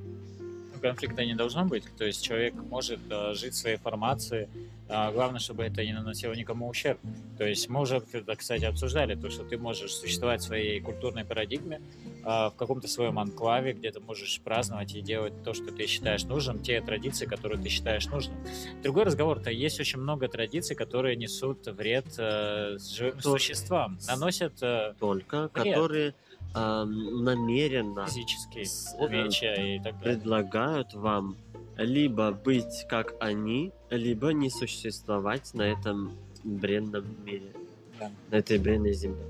Конфликта 0.80 1.24
не 1.24 1.34
должно 1.34 1.64
быть. 1.64 1.84
То 1.96 2.04
есть 2.04 2.24
человек 2.24 2.54
может 2.54 3.00
э, 3.10 3.34
жить 3.34 3.54
своей 3.54 3.76
формацией. 3.76 4.48
А 4.92 5.12
главное, 5.12 5.38
чтобы 5.38 5.62
это 5.62 5.84
не 5.84 5.92
наносило 5.92 6.32
никому 6.32 6.68
ущерб. 6.68 6.98
То 7.38 7.46
есть 7.46 7.68
мы 7.68 7.80
уже, 7.80 8.02
это, 8.12 8.34
кстати, 8.34 8.64
обсуждали 8.64 9.14
то, 9.14 9.30
что 9.30 9.44
ты 9.44 9.56
можешь 9.56 9.94
существовать 9.94 10.40
в 10.40 10.46
своей 10.46 10.80
культурной 10.80 11.24
парадигме, 11.24 11.80
а, 12.24 12.50
в 12.50 12.56
каком-то 12.56 12.88
своем 12.88 13.20
анклаве, 13.20 13.72
где 13.72 13.92
ты 13.92 14.00
можешь 14.00 14.40
праздновать 14.40 14.94
и 14.94 15.00
делать 15.00 15.32
то, 15.44 15.54
что 15.54 15.66
ты 15.66 15.86
считаешь 15.86 16.24
нужным, 16.24 16.58
те 16.58 16.80
традиции, 16.80 17.26
которые 17.26 17.62
ты 17.62 17.68
считаешь 17.68 18.06
нужным. 18.08 18.36
Другой 18.82 19.04
разговор-то 19.04 19.50
есть 19.50 19.78
очень 19.78 20.00
много 20.00 20.26
традиций, 20.26 20.74
которые 20.74 21.14
несут 21.14 21.66
вред 21.68 22.06
э, 22.18 22.78
существам, 22.78 23.98
наносят 24.08 24.60
э, 24.60 24.94
Только 24.98 25.42
Вред. 25.42 25.52
которые 25.52 26.14
намеренно 26.54 28.06
физические 28.06 28.66
с- 28.66 28.94
увечья 28.98 29.54
и 29.54 29.78
так 29.80 29.98
далее. 30.00 30.16
предлагают 30.18 30.94
вам 30.94 31.36
либо 31.76 32.32
быть 32.32 32.86
как 32.88 33.14
они, 33.20 33.72
либо 33.90 34.32
не 34.32 34.50
существовать 34.50 35.54
на 35.54 35.62
этом 35.62 36.12
бренном 36.44 37.04
мире, 37.24 37.52
Да. 37.98 38.10
на 38.30 38.36
этой 38.36 38.58
бренной 38.58 38.92
земле. 38.92 39.24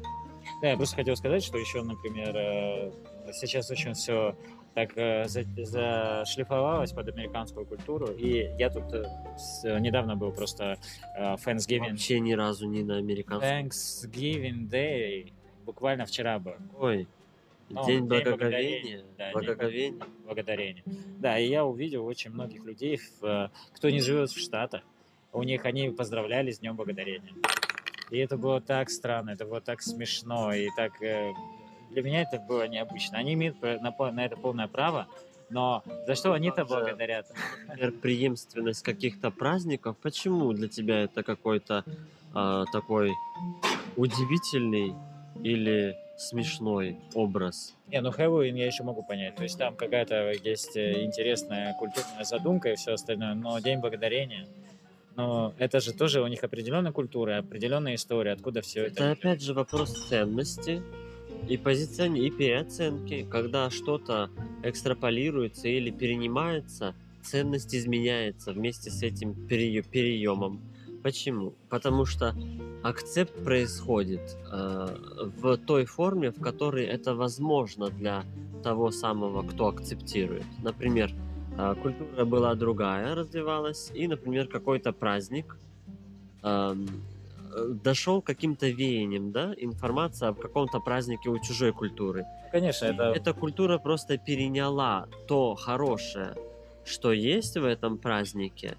Да, 0.62 0.70
я 0.70 0.76
просто 0.76 0.96
хотел 0.96 1.16
сказать, 1.16 1.42
что 1.44 1.58
еще, 1.58 1.82
например, 1.82 2.34
э, 2.36 2.90
сейчас 3.32 3.70
очень 3.70 3.94
все 3.94 4.34
так 4.74 4.92
э, 4.96 5.26
за- 5.26 5.44
зашлифовалось 5.64 6.92
под 6.92 7.08
американскую 7.08 7.66
культуру. 7.66 8.06
И 8.08 8.50
я 8.58 8.70
тут 8.70 8.84
э, 8.92 9.78
недавно 9.80 10.16
был 10.16 10.32
просто 10.32 10.76
э, 11.16 11.34
Thanksgiving, 11.36 11.90
Вообще 11.90 12.20
ни 12.20 12.32
разу 12.32 12.66
не 12.68 12.82
на 12.82 12.98
американском. 12.98 13.48
Thanksgiving 13.50 14.68
Day, 14.68 15.32
буквально 15.70 16.04
вчера 16.04 16.38
был. 16.40 16.54
Ой, 16.78 17.06
Ну, 17.68 17.84
день 17.86 17.98
День 17.98 18.06
благоговения. 18.08 19.04
Да, 19.16 19.24
День 19.26 19.32
Благоговения. 19.32 20.06
благодарения. 20.24 20.82
Да, 21.20 21.38
и 21.38 21.46
я 21.48 21.64
увидел 21.64 22.04
очень 22.06 22.32
многих 22.32 22.64
людей, 22.64 22.96
в, 22.96 23.24
э, 23.24 23.48
кто 23.76 23.88
не 23.90 24.00
живет 24.00 24.30
в 24.30 24.38
Штатах, 24.40 24.82
у 25.32 25.44
них 25.44 25.64
они 25.64 25.90
поздравляли 25.90 26.50
с 26.50 26.58
Днем 26.58 26.74
Благодарения. 26.74 27.32
И 28.10 28.18
это 28.18 28.36
было 28.36 28.60
так 28.60 28.90
странно, 28.90 29.30
это 29.30 29.44
было 29.44 29.60
так 29.60 29.80
смешно, 29.82 30.52
и 30.52 30.68
так... 30.76 31.00
э, 31.02 31.32
Для 31.92 32.02
меня 32.02 32.22
это 32.22 32.40
было 32.40 32.66
необычно. 32.66 33.18
Они 33.18 33.34
имеют 33.34 33.62
на, 33.62 33.94
это 34.24 34.36
полное 34.36 34.66
право, 34.66 35.06
но 35.50 35.84
за 36.06 36.16
что 36.16 36.32
они-то 36.32 36.64
благодарят? 36.64 37.26
Например, 37.68 37.92
преемственность 37.92 38.82
каких-то 38.82 39.30
праздников. 39.30 39.96
Почему 40.02 40.52
для 40.52 40.66
тебя 40.68 41.02
это 41.04 41.22
какой-то 41.22 41.84
а, 42.34 42.64
такой 42.72 43.10
удивительный 43.96 44.94
или 45.42 45.96
смешной 46.16 46.98
образ? 47.14 47.74
Не, 47.88 48.00
ну 48.00 48.10
Хэллоуин 48.10 48.54
я 48.54 48.66
еще 48.66 48.82
могу 48.82 49.02
понять. 49.02 49.36
То 49.36 49.42
есть 49.42 49.58
там 49.58 49.74
какая-то 49.74 50.32
есть 50.32 50.76
э, 50.76 51.02
интересная 51.02 51.74
культурная 51.74 52.24
задумка 52.24 52.70
и 52.72 52.76
все 52.76 52.92
остальное, 52.92 53.34
но 53.34 53.58
День 53.58 53.80
Благодарения... 53.80 54.46
Но 55.16 55.52
это 55.58 55.80
же 55.80 55.92
тоже 55.92 56.22
у 56.22 56.26
них 56.28 56.44
определенная 56.44 56.92
культура, 56.92 57.38
определенная 57.38 57.96
история, 57.96 58.32
откуда 58.32 58.62
все 58.62 58.84
это. 58.84 59.04
Это 59.04 59.10
опять 59.10 59.42
же 59.42 59.54
вопрос 59.54 59.92
ценности 60.08 60.82
и 61.48 61.56
позициони 61.56 62.26
и 62.26 62.30
переоценки. 62.30 63.26
Когда 63.28 63.70
что-то 63.70 64.30
экстраполируется 64.62 65.68
или 65.68 65.90
перенимается, 65.90 66.94
ценность 67.22 67.74
изменяется 67.74 68.52
вместе 68.52 68.90
с 68.90 69.02
этим 69.02 69.34
перее- 69.48 69.82
переемом. 69.82 70.60
Почему? 71.02 71.54
Потому 71.68 72.04
что 72.04 72.34
акцепт 72.82 73.44
происходит 73.44 74.20
э, 74.52 74.86
в 75.40 75.56
той 75.56 75.84
форме, 75.84 76.30
в 76.30 76.40
которой 76.40 76.84
это 76.84 77.14
возможно 77.14 77.88
для 77.88 78.24
того 78.62 78.90
самого, 78.90 79.42
кто 79.42 79.68
акцептирует. 79.68 80.44
Например, 80.62 81.10
э, 81.58 81.74
культура 81.82 82.24
была 82.24 82.54
другая, 82.54 83.14
развивалась, 83.14 83.90
и, 83.94 84.06
например, 84.08 84.46
какой-то 84.46 84.92
праздник 84.92 85.56
э, 86.42 86.74
дошел 87.84 88.22
каким-то 88.22 88.68
веянием, 88.68 89.32
да, 89.32 89.54
информация 89.56 90.30
о 90.30 90.34
каком-то 90.34 90.80
празднике 90.80 91.30
у 91.30 91.38
чужой 91.38 91.72
культуры. 91.72 92.26
Конечно, 92.52 92.86
И 92.86 92.88
это 92.88 93.02
Эта 93.14 93.32
культура 93.32 93.78
просто 93.78 94.18
переняла 94.18 95.08
то 95.26 95.54
хорошее, 95.54 96.34
что 96.84 97.12
есть 97.12 97.56
в 97.56 97.64
этом 97.64 97.98
празднике, 97.98 98.76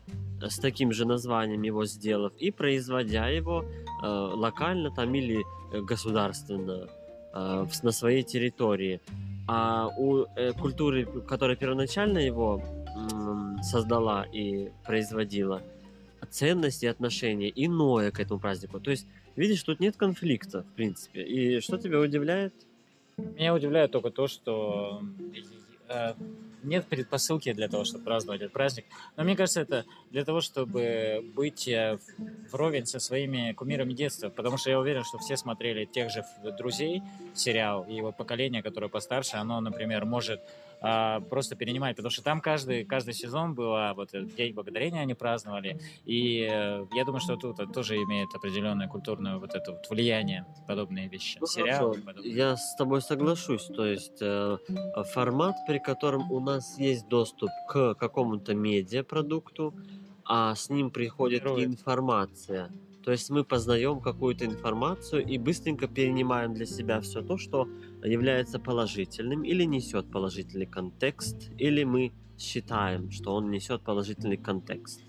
с 0.50 0.60
таким 0.60 0.92
же 0.92 1.06
названием 1.06 1.62
его 1.62 1.86
сделав, 1.86 2.34
и 2.38 2.52
производя 2.52 3.28
его 3.28 3.64
э, 4.04 4.08
локально 4.08 4.92
там 4.92 5.14
или 5.16 5.44
э, 5.72 5.82
государственно 5.82 6.88
э, 7.34 7.66
на 7.84 7.92
своей 7.92 8.24
территории. 8.24 9.02
А 9.48 9.90
у 9.98 10.26
э, 10.36 10.54
культуры, 10.54 11.06
которая 11.28 11.56
первоначально 11.56 12.20
его 12.20 12.62
м, 12.96 13.58
создала 13.64 14.24
и 14.24 14.70
производила, 14.86 15.62
ценности 16.30 16.86
и 16.86 16.88
отношения 16.88 17.52
иное 17.54 18.12
к 18.12 18.20
этому 18.20 18.40
празднику. 18.40 18.80
То 18.80 18.92
есть, 18.92 19.08
видишь, 19.36 19.64
тут 19.64 19.80
нет 19.80 19.98
конфликта, 19.98 20.64
в 20.64 20.76
принципе. 20.76 21.24
И 21.24 21.60
что 21.60 21.78
тебя 21.78 22.00
удивляет? 22.00 22.54
меня 23.18 23.54
удивляет 23.54 23.92
только 23.92 24.10
то, 24.10 24.28
что 24.28 25.02
э, 25.34 25.61
нет 26.64 26.86
предпосылки 26.86 27.52
для 27.54 27.68
того, 27.68 27.86
чтобы 27.86 28.04
праздновать 28.04 28.42
этот 28.42 28.54
праздник. 28.54 28.86
Но 29.16 29.24
мне 29.24 29.36
кажется, 29.36 29.62
это 29.62 29.86
для 30.12 30.24
того, 30.24 30.42
чтобы 30.42 31.22
быть 31.36 31.68
э, 31.68 31.98
вровень 32.52 32.86
со 32.86 33.00
своими 33.00 33.54
кумирами 33.54 33.94
детства. 33.94 34.30
Потому 34.30 34.58
что 34.58 34.70
я 34.70 34.80
уверен, 34.80 35.04
что 35.04 35.18
все 35.18 35.38
смотрели 35.38 35.86
тех 35.86 36.12
же 36.12 36.24
друзей 36.58 37.02
сериал, 37.34 37.86
и 37.90 38.02
вот 38.02 38.18
поколение, 38.18 38.62
которое 38.62 38.90
постарше, 38.90 39.38
оно, 39.38 39.60
например, 39.62 40.06
может 40.06 40.42
просто 40.82 41.56
перенимать, 41.56 41.96
потому 41.96 42.10
что 42.10 42.24
там 42.24 42.42
каждый, 42.42 42.86
каждый 42.86 43.14
сезон 43.14 43.54
было 43.54 43.94
вот 43.96 44.10
День 44.36 44.54
Благодарения 44.54 45.02
они 45.02 45.14
праздновали, 45.14 45.80
и 46.06 46.48
э, 46.52 46.86
я 46.94 47.06
думаю, 47.06 47.22
что 47.22 47.36
тут 47.36 47.58
тоже 47.72 47.98
имеет 47.98 48.34
определенное 48.34 48.88
культурное 48.88 49.38
вот 49.38 49.54
это 49.54 49.74
вот 49.74 49.88
влияние, 49.90 50.46
подобные 50.68 51.08
вещи. 51.08 51.38
Ну, 51.40 51.46
Сериалы. 51.46 51.94
хорошо, 51.94 52.06
подобные. 52.06 52.36
Я 52.36 52.56
с 52.58 52.76
тобой 52.76 53.02
соглашусь. 53.02 53.66
То 53.66 53.86
есть 53.86 54.22
э, 54.22 54.58
формат, 55.14 55.56
при 55.68 55.78
котором 55.80 56.32
у 56.32 56.40
нас 56.40 56.78
есть 56.80 57.08
доступ 57.08 57.50
к 57.70 57.94
какому-то 57.96 58.56
медиапродукту, 58.56 59.74
а 60.26 60.56
с 60.56 60.70
ним 60.70 60.90
приходит 60.92 61.44
Формирует. 61.44 61.70
информация. 61.70 62.72
То 63.04 63.12
есть 63.12 63.30
мы 63.30 63.44
познаем 63.44 64.00
какую-то 64.00 64.46
информацию 64.46 65.26
и 65.26 65.38
быстренько 65.38 65.88
перенимаем 65.88 66.54
для 66.54 66.66
себя 66.66 67.02
все 67.02 67.22
то, 67.22 67.38
что 67.38 67.68
является 68.04 68.60
положительным 68.60 69.44
или 69.44 69.64
несет 69.64 70.12
положительный 70.12 70.66
контекст, 70.66 71.52
или 71.58 71.84
мы 71.84 72.12
считаем, 72.38 73.12
что 73.12 73.34
он 73.36 73.52
несет 73.52 73.82
положительный 73.82 74.38
контекст. 74.38 75.02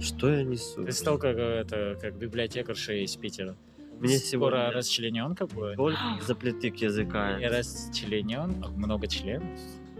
Что 0.00 0.30
я 0.30 0.42
несу? 0.42 0.84
Ты 0.84 0.92
стал 0.92 1.18
как, 1.18 1.36
это, 1.36 1.96
как 2.00 2.16
библиотекарша 2.16 2.94
из 2.94 3.14
Питера. 3.16 3.56
Мне 4.00 4.18
Скоро 4.18 4.28
сегодня 4.30 4.70
расчлененка 4.72 5.46
будет. 5.46 5.76
только 5.76 6.00
заплетык 6.26 6.76
языка. 6.76 7.38
И 7.38 7.44
расчленен, 7.44 8.64
много 8.76 9.06
членов. 9.06 9.48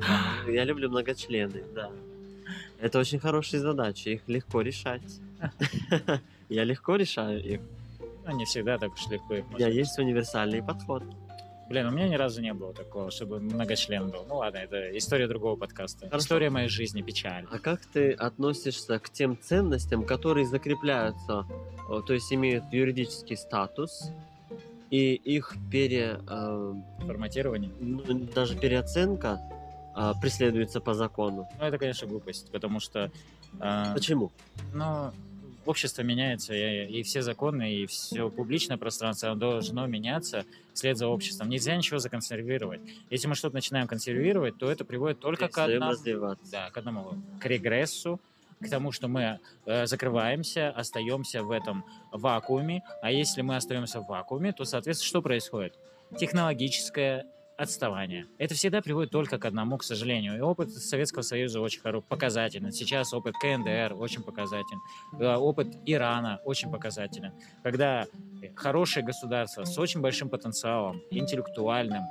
Я 0.48 0.64
люблю 0.64 0.90
многочлены, 0.90 1.62
да. 1.74 1.90
Это 2.80 2.98
очень 2.98 3.20
хорошие 3.20 3.60
задачи, 3.60 4.08
их 4.08 4.22
легко 4.26 4.60
решать. 4.60 5.20
Я 6.48 6.64
легко 6.64 6.96
решаю 6.96 7.40
их. 7.42 7.60
Ну, 8.26 8.36
не 8.36 8.44
всегда 8.44 8.78
так 8.78 8.92
уж 8.92 9.06
легко 9.08 9.34
их 9.34 9.44
У 9.52 9.54
меня 9.54 9.68
есть 9.68 9.98
универсальный 9.98 10.62
подход. 10.62 11.04
Блин, 11.73 11.87
у 11.87 11.91
меня 11.91 12.07
ни 12.07 12.17
разу 12.17 12.43
не 12.43 12.52
было 12.52 12.75
такого, 12.75 13.11
чтобы 13.11 13.41
многочлен 13.41 14.11
был. 14.11 14.26
Ну 14.29 14.37
ладно, 14.37 14.59
это 14.59 14.95
история 14.99 15.26
другого 15.26 15.57
подкаста. 15.57 16.05
Хорошо. 16.07 16.19
История 16.19 16.50
моей 16.50 16.69
жизни, 16.69 17.00
печаль. 17.00 17.47
А 17.50 17.59
как 17.59 17.81
ты 17.87 18.12
относишься 18.12 18.99
к 18.99 19.09
тем 19.09 19.38
ценностям, 19.41 20.05
которые 20.05 20.45
закрепляются, 20.45 21.47
о, 21.88 22.02
то 22.02 22.12
есть 22.12 22.31
имеют 22.31 22.64
юридический 22.73 23.38
статус, 23.38 24.11
и 24.91 25.14
их 25.14 25.55
пере, 25.71 26.21
э, 26.29 26.75
Форматирование. 27.07 27.71
ну, 27.81 28.02
даже 28.35 28.55
переоценка 28.59 29.41
а, 29.95 30.12
преследуется 30.21 30.79
по 30.83 30.93
закону? 30.93 31.49
Ну, 31.59 31.64
это, 31.64 31.79
конечно, 31.79 32.07
глупость, 32.07 32.52
потому 32.52 32.81
что 32.81 33.11
а, 33.61 33.95
Почему? 33.95 34.31
ну, 34.75 35.11
общество 35.66 36.02
меняется, 36.02 36.54
и, 36.54 36.87
и 36.87 37.02
все 37.02 37.23
законы, 37.23 37.73
и 37.75 37.87
все 37.87 38.31
публичное 38.31 38.76
пространство 38.76 39.35
должно 39.35 39.87
меняться 39.87 40.45
вслед 40.73 40.97
за 40.97 41.07
обществом. 41.09 41.49
Нельзя 41.49 41.76
ничего 41.76 41.99
законсервировать. 41.99 42.81
Если 43.11 43.28
мы 43.28 43.35
что-то 43.35 43.54
начинаем 43.54 43.87
консервировать, 43.87 44.59
то 44.59 44.71
это 44.71 44.85
приводит 44.85 45.21
только 45.21 45.49
к 45.49 45.59
одному, 45.59 45.95
да, 46.50 46.71
к 46.71 46.76
одному, 46.76 47.14
к 47.40 47.47
регрессу, 47.47 48.21
к 48.61 48.69
тому, 48.69 48.92
что 48.92 49.09
мы 49.09 49.40
э, 49.66 49.87
закрываемся, 49.87 50.71
остаемся 50.71 51.42
в 51.42 51.50
этом 51.50 51.85
вакууме, 52.12 52.83
а 53.02 53.11
если 53.11 53.42
мы 53.42 53.57
остаемся 53.57 54.00
в 54.00 54.07
вакууме, 54.07 54.52
то, 54.52 54.64
соответственно, 54.64 55.09
что 55.09 55.23
происходит? 55.23 55.78
Технологическое 56.19 57.26
отставание. 57.56 58.26
Это 58.38 58.54
всегда 58.54 58.80
приводит 58.80 59.11
только 59.11 59.38
к 59.38 59.44
одному, 59.44 59.78
к 59.78 59.85
сожалению. 59.85 60.37
И 60.37 60.40
опыт 60.40 60.71
Советского 60.71 61.23
Союза 61.23 61.61
очень 61.61 61.80
хороший, 61.80 62.04
показательный. 62.06 62.73
Сейчас 62.73 63.12
опыт 63.12 63.35
КНДР 63.40 63.94
очень 63.94 64.23
показателен. 64.23 64.80
Э, 65.21 65.37
Опыт 65.37 65.68
Ирана 65.87 66.40
очень 66.44 66.71
показателен. 66.71 67.32
Когда 67.62 68.06
хорошее 68.56 69.04
государство 69.04 69.64
с 69.64 69.78
очень 69.78 70.00
большим 70.00 70.28
потенциалом, 70.28 71.00
интеллектуальным, 71.11 72.04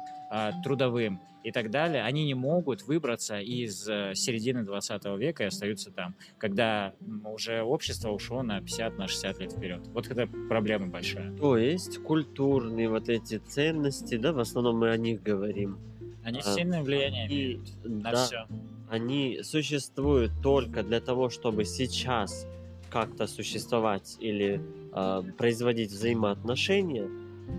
трудовым 0.63 1.19
и 1.43 1.51
так 1.51 1.71
далее, 1.71 2.03
они 2.03 2.25
не 2.25 2.35
могут 2.35 2.83
выбраться 2.83 3.39
из 3.39 3.87
э, 3.89 4.13
середины 4.13 4.63
20 4.63 5.05
века 5.17 5.43
и 5.43 5.47
остаются 5.47 5.91
там, 5.91 6.15
когда 6.37 6.93
уже 7.25 7.63
общество 7.63 8.11
ушло 8.11 8.43
на 8.43 8.61
50, 8.61 8.97
на 8.97 9.07
60 9.07 9.39
лет 9.39 9.51
вперед. 9.51 9.81
Вот 9.93 10.07
это 10.07 10.27
проблема 10.49 10.87
большая. 10.87 11.35
То 11.35 11.57
есть 11.57 11.97
культурные 12.03 12.89
вот 12.89 13.09
эти 13.09 13.37
ценности, 13.39 14.17
да, 14.17 14.33
в 14.33 14.39
основном 14.39 14.77
мы 14.77 14.91
о 14.91 14.97
них 14.97 15.23
говорим. 15.23 15.79
Они 16.23 16.39
А, 16.39 16.43
сильное 16.43 16.83
влияние 16.83 17.27
И, 17.27 17.53
имеют 17.53 17.83
на 17.83 18.11
да, 18.11 18.25
все. 18.25 18.47
они 18.89 19.39
существуют 19.41 20.31
только 20.43 20.83
для 20.83 21.01
того, 21.01 21.29
чтобы 21.29 21.65
сейчас 21.65 22.45
как-то 22.91 23.25
существовать 23.25 24.17
или 24.19 24.61
э, 24.93 25.21
производить 25.37 25.89
взаимоотношения, 25.91 27.09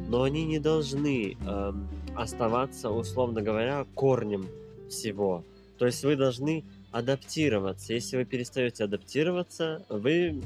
но 0.09 0.23
они 0.23 0.45
не 0.45 0.59
должны 0.61 1.37
эм, 1.45 1.89
оставаться, 2.17 2.91
условно 2.91 3.43
говоря, 3.43 3.87
корнем 3.95 4.47
всего. 4.89 5.45
То 5.79 5.87
есть 5.87 6.05
вы 6.05 6.17
должны 6.17 6.65
адаптироваться. 6.91 7.95
Если 7.95 8.17
вы 8.17 8.25
перестаете 8.25 8.85
адаптироваться, 8.85 9.85
вы 9.89 10.43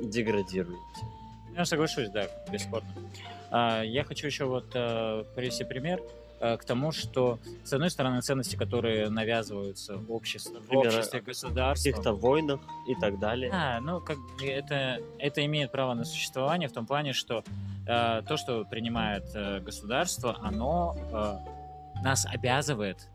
деградируете. 0.00 0.80
Я 1.56 1.64
соглашусь, 1.64 2.10
да, 2.10 2.26
бесспорно. 2.52 2.88
А, 3.50 3.82
Я 3.82 4.04
хочу 4.04 4.26
еще 4.26 4.44
вот 4.44 4.66
э, 4.74 5.24
привести 5.34 5.64
пример 5.64 6.02
э, 6.40 6.58
к 6.58 6.64
тому, 6.64 6.92
что, 6.92 7.38
с 7.64 7.72
одной 7.72 7.90
стороны, 7.90 8.20
ценности, 8.20 8.56
которые 8.56 9.08
навязываются 9.08 9.96
в 9.96 10.12
обществе, 10.12 10.58
в 10.58 10.64
Например, 10.64 10.88
обществе 10.88 11.20
В 11.22 11.24
государством, 11.24 11.92
каких-то 11.92 12.12
войнах 12.12 12.60
и 12.86 12.94
так 12.94 13.18
далее. 13.18 13.50
Да, 13.50 13.80
ну 13.80 14.00
как 14.00 14.18
это, 14.42 15.00
это 15.18 15.44
имеет 15.46 15.72
право 15.72 15.94
на 15.94 16.04
существование 16.04 16.68
в 16.68 16.72
том 16.72 16.84
плане, 16.86 17.14
что 17.14 17.42
э, 17.86 18.22
то, 18.22 18.36
что 18.36 18.64
принимает 18.64 19.24
э, 19.34 19.60
государство, 19.60 20.36
оно 20.42 20.96
э, 21.12 22.02
нас 22.02 22.26
обязывает 22.26 23.08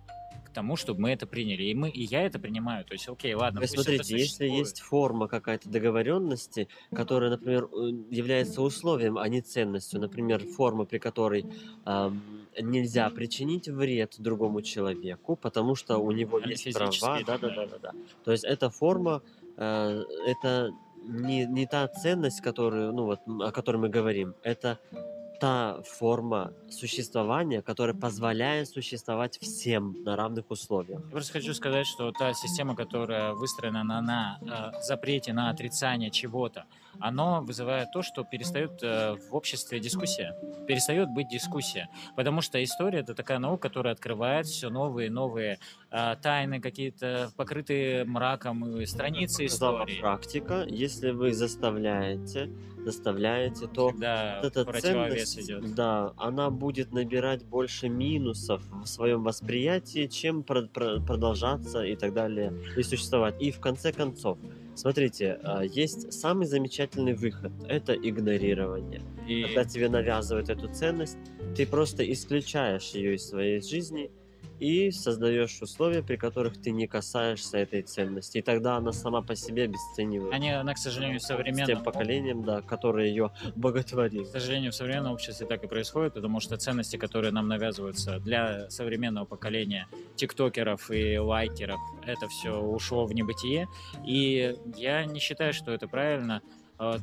к 0.52 0.54
тому, 0.54 0.76
чтобы 0.76 1.02
мы 1.02 1.12
это 1.12 1.26
приняли. 1.26 1.64
И 1.64 1.74
мы, 1.74 1.90
и 1.90 2.04
я 2.04 2.26
это 2.26 2.38
принимаю. 2.38 2.84
То 2.84 2.94
есть, 2.94 3.08
окей, 3.08 3.34
ладно. 3.34 3.60
Это 3.60 3.68
смотрите, 3.68 4.18
если 4.18 4.48
есть 4.48 4.82
форма 4.82 5.28
какая-то 5.28 5.70
договоренности, 5.70 6.68
которая, 6.94 7.30
например, 7.30 7.70
является 8.10 8.62
условием, 8.62 9.18
а 9.18 9.28
не 9.30 9.42
ценностью, 9.42 10.02
например, 10.02 10.46
форма, 10.46 10.86
при 10.86 10.98
которой 10.98 11.46
ам, 11.86 12.22
нельзя 12.60 13.10
причинить 13.10 13.70
вред 13.70 14.16
другому 14.18 14.62
человеку, 14.62 15.38
потому 15.38 15.76
что 15.76 15.98
у 15.98 16.12
него 16.12 16.40
есть 16.40 16.74
права, 16.74 17.20
да, 17.26 17.38
да, 17.38 17.50
да, 17.50 17.66
да, 17.68 17.78
да. 17.82 17.92
То 18.26 18.32
есть 18.32 18.44
эта 18.44 18.70
форма, 18.70 19.22
э, 19.56 20.04
это 20.26 20.72
не, 21.02 21.46
не 21.46 21.66
та 21.66 21.88
ценность, 21.88 22.42
которую, 22.42 22.94
ну 22.94 23.06
вот, 23.06 23.20
о 23.28 23.52
которой 23.52 23.78
мы 23.78 23.90
говорим, 23.90 24.36
это 24.44 24.80
та 25.42 25.82
форма 25.84 26.54
существования, 26.70 27.64
которая 27.64 27.96
позволяет 27.96 28.70
существовать 28.70 29.40
всем 29.42 29.96
на 30.04 30.16
равных 30.16 30.52
условиях. 30.52 31.02
Я 31.06 31.12
просто 31.12 31.34
хочу 31.34 31.56
сказать, 31.56 31.88
что 31.88 32.12
та 32.12 32.34
система, 32.34 32.76
которая 32.76 33.34
выстроена 33.34 33.84
на, 33.84 34.02
на 34.02 34.40
э, 34.42 34.82
запрете 34.84 35.34
на 35.34 35.50
отрицание 35.50 36.12
чего-то, 36.12 36.66
оно 37.00 37.42
вызывает 37.42 37.92
то, 37.92 38.04
что 38.04 38.24
перестает 38.24 38.84
э, 38.84 39.16
в 39.16 39.34
обществе 39.34 39.80
дискуссия. 39.80 40.36
Перестает 40.68 41.10
быть 41.10 41.28
дискуссия. 41.28 41.90
Потому 42.16 42.42
что 42.42 42.64
история 42.64 43.00
это 43.00 43.16
такая 43.16 43.40
наука, 43.40 43.70
которая 43.70 43.96
открывает 43.96 44.46
все 44.46 44.70
новые 44.70 45.08
и 45.08 45.10
новые 45.10 45.58
э, 45.90 46.16
тайны, 46.22 46.62
какие-то 46.62 47.32
покрытые 47.36 48.06
мраком 48.06 48.86
страницы 48.86 49.48
истории. 49.48 50.00
практика, 50.00 50.66
если 50.68 51.10
вы 51.10 51.34
заставляете, 51.34 52.52
заставляете, 52.84 53.68
то 53.68 53.90
Когда 53.90 54.40
вот 54.44 54.58
эта 54.58 54.82
ценность, 54.82 55.40
идет. 55.40 55.76
да, 55.76 56.14
она 56.18 56.50
будет 56.50 56.92
набирать 56.92 57.44
больше 57.46 57.90
минусов 57.90 58.62
в 58.72 58.86
своем 58.86 59.24
восприятии, 59.24 60.08
чем 60.08 60.44
про- 60.44 60.64
про- 60.64 61.00
продолжаться 61.00 61.84
и 61.84 61.96
так 61.96 62.14
далее, 62.14 62.54
и 62.76 62.84
существовать. 62.84 63.36
И 63.42 63.52
в 63.52 63.60
конце 63.60 63.92
концов, 63.92 64.38
смотрите, 64.76 65.40
а, 65.44 65.64
есть 65.64 66.12
самый 66.14 66.46
замечательный 66.48 67.14
выход– 67.14 67.52
это 67.68 67.94
игнорирование. 67.94 69.02
И 69.28 69.44
Когда 69.44 69.66
тебе 69.66 69.88
навязывают 69.90 70.50
эту 70.50 70.68
ценность, 70.74 71.18
ты 71.56 71.66
просто 71.66 72.10
исключаешь 72.12 72.90
ее 72.92 73.16
из 73.16 73.28
своей 73.28 73.62
жизни 73.62 74.12
и 74.62 74.92
создаешь 74.92 75.60
условия, 75.60 76.04
при 76.04 76.18
которых 76.18 76.62
ты 76.62 76.70
не 76.70 76.86
касаешься 76.86 77.58
этой 77.58 77.82
ценности. 77.82 78.38
И 78.38 78.42
тогда 78.44 78.78
она 78.78 78.92
сама 78.92 79.24
по 79.24 79.36
себе 79.36 79.64
обесценивается. 79.64 80.36
они, 80.36 80.52
она, 80.52 80.76
к 80.76 80.78
сожалению, 80.78 81.20
в 81.20 81.24
С 81.24 81.66
тем 81.66 81.84
поколением, 81.84 82.44
да, 82.44 82.62
которое 82.62 83.08
ее 83.08 83.32
боготворит. 83.56 84.28
К 84.28 84.32
сожалению, 84.32 84.72
в 84.72 84.76
современном 84.76 85.14
обществе 85.14 85.48
так 85.48 85.64
и 85.64 85.68
происходит, 85.68 86.14
потому 86.14 86.40
что 86.40 86.58
ценности, 86.58 86.98
которые 86.98 87.32
нам 87.32 87.48
навязываются 87.48 88.20
для 88.20 88.70
современного 88.70 89.26
поколения 89.26 89.88
тиктокеров 90.16 90.92
и 90.92 91.18
лайкеров, 91.18 91.80
это 92.06 92.28
все 92.28 92.62
ушло 92.62 93.08
в 93.08 93.14
небытие. 93.14 93.68
И 94.06 94.56
я 94.78 95.06
не 95.06 95.20
считаю, 95.20 95.54
что 95.54 95.72
это 95.72 95.88
правильно 95.88 96.44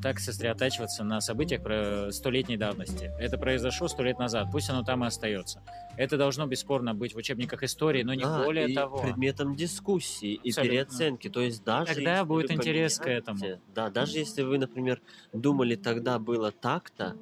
так 0.03 0.19
сосредотачиваться 0.19 1.05
на 1.05 1.21
событиях 1.21 1.63
про 1.63 2.11
столетней 2.11 2.57
давности. 2.57 3.13
Это 3.19 3.39
произошло 3.39 3.87
сто 3.89 4.03
лет 4.03 4.19
назад, 4.19 4.49
пусть 4.51 4.69
оно 4.71 4.83
там 4.83 5.05
и 5.05 5.07
остается. 5.07 5.63
Это 5.97 6.17
должно 6.17 6.47
бесспорно 6.47 6.95
быть 6.95 7.15
в 7.15 7.17
учебниках 7.17 7.63
истории, 7.63 8.03
но 8.03 8.15
не 8.15 8.23
Да, 8.25 8.43
более 8.45 8.69
и 8.69 8.75
того. 8.75 9.01
предметом 9.01 9.55
дискуссии 9.55 10.35
и 10.35 10.51
Абсолютно. 10.51 10.71
переоценки. 10.71 11.29
То 11.29 11.41
есть 11.41 11.65
даже 11.65 11.95
Тогда 11.95 12.25
будет 12.25 12.51
интерес 12.51 12.99
к 12.99 13.07
этому. 13.07 13.39
Да, 13.75 13.91
даже 13.91 14.19
если 14.19 14.43
вы, 14.43 14.59
например, 14.59 15.01
думали 15.33 15.77
тогда 15.77 16.19
было 16.19 16.51
так-то, 16.51 17.17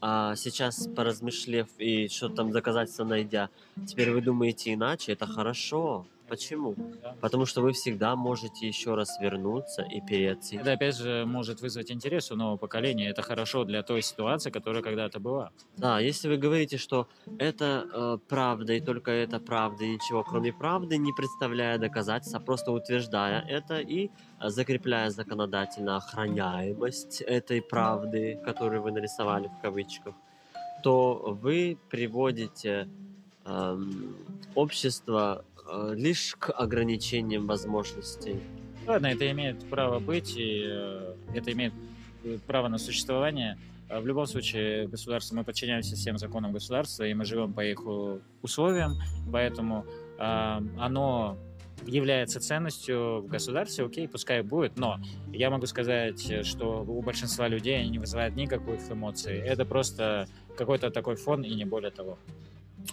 а 0.00 0.36
сейчас 0.36 0.86
поразмышлев 0.94 1.68
и 1.78 2.08
что-то 2.08 2.36
там 2.36 2.50
доказательства 2.50 3.04
найдя, 3.04 3.48
теперь 3.86 4.10
вы 4.10 4.20
думаете 4.20 4.74
иначе, 4.74 5.12
это 5.12 5.26
хорошо. 5.26 6.06
Почему? 6.34 6.74
Да. 7.02 7.14
Потому 7.20 7.46
что 7.46 7.62
вы 7.62 7.72
всегда 7.72 8.16
можете 8.16 8.66
еще 8.66 8.94
раз 8.94 9.20
вернуться 9.20 9.82
и 9.82 10.00
переоценить. 10.00 10.62
Это 10.62 10.72
опять 10.72 10.96
же 10.96 11.24
может 11.26 11.60
вызвать 11.60 11.92
интерес 11.92 12.30
у 12.32 12.36
нового 12.36 12.56
поколения. 12.56 13.08
Это 13.08 13.22
хорошо 13.22 13.64
для 13.64 13.82
той 13.82 14.02
ситуации, 14.02 14.50
которая 14.50 14.82
когда-то 14.82 15.20
была. 15.20 15.50
Да, 15.76 16.00
если 16.00 16.28
вы 16.28 16.36
говорите, 16.36 16.76
что 16.76 17.06
это 17.38 17.86
э, 17.94 18.18
правда 18.28 18.72
и 18.72 18.80
только 18.80 19.10
это 19.12 19.38
правда, 19.38 19.84
и 19.84 19.94
ничего 19.94 20.24
кроме 20.24 20.52
правды, 20.52 20.98
не 20.98 21.12
представляя 21.12 21.78
доказательств, 21.78 22.34
а 22.36 22.40
просто 22.40 22.72
утверждая 22.72 23.40
это 23.48 23.78
и 23.78 24.10
закрепляя 24.40 25.10
законодательно 25.10 25.96
охраняемость 25.96 27.20
этой 27.20 27.62
правды, 27.62 28.40
которую 28.44 28.82
вы 28.82 28.90
нарисовали 28.90 29.48
в 29.48 29.62
кавычках, 29.62 30.14
то 30.82 31.38
вы 31.42 31.78
приводите 31.90 32.88
эм, 33.44 34.16
общество 34.54 35.44
лишь 35.94 36.36
к 36.38 36.50
ограничениям 36.50 37.46
возможностей. 37.46 38.40
Ладно, 38.86 39.06
это 39.06 39.30
имеет 39.30 39.64
право 39.70 39.98
быть, 39.98 40.36
и 40.36 40.62
э, 40.66 41.14
это 41.34 41.52
имеет 41.52 41.72
э, 42.22 42.38
право 42.46 42.68
на 42.68 42.78
существование. 42.78 43.58
Э, 43.88 43.96
э, 43.96 44.00
в 44.00 44.06
любом 44.06 44.26
случае 44.26 44.88
государство, 44.88 45.36
мы 45.36 45.44
подчиняемся 45.44 45.96
всем 45.96 46.18
законам 46.18 46.52
государства, 46.52 47.04
и 47.04 47.14
мы 47.14 47.24
живем 47.24 47.54
по 47.54 47.64
их 47.64 47.80
условиям, 48.42 48.96
поэтому 49.32 49.86
а, 50.18 50.62
оно 50.78 51.38
является 51.86 52.40
ценностью 52.40 53.20
в 53.22 53.26
государстве, 53.26 53.84
окей, 53.84 54.08
пускай 54.08 54.42
будет, 54.42 54.78
но 54.78 54.98
я 55.32 55.50
могу 55.50 55.66
сказать, 55.66 56.30
э, 56.30 56.42
что 56.42 56.84
у 56.86 57.02
большинства 57.02 57.48
людей 57.48 57.78
они 57.80 57.90
не 57.90 57.98
вызывают 57.98 58.36
никаких 58.36 58.90
эмоций. 58.90 59.38
Это 59.38 59.64
просто 59.64 60.26
какой-то 60.56 60.90
такой 60.90 61.16
фон 61.16 61.42
и 61.42 61.54
не 61.54 61.64
более 61.64 61.90
того. 61.90 62.18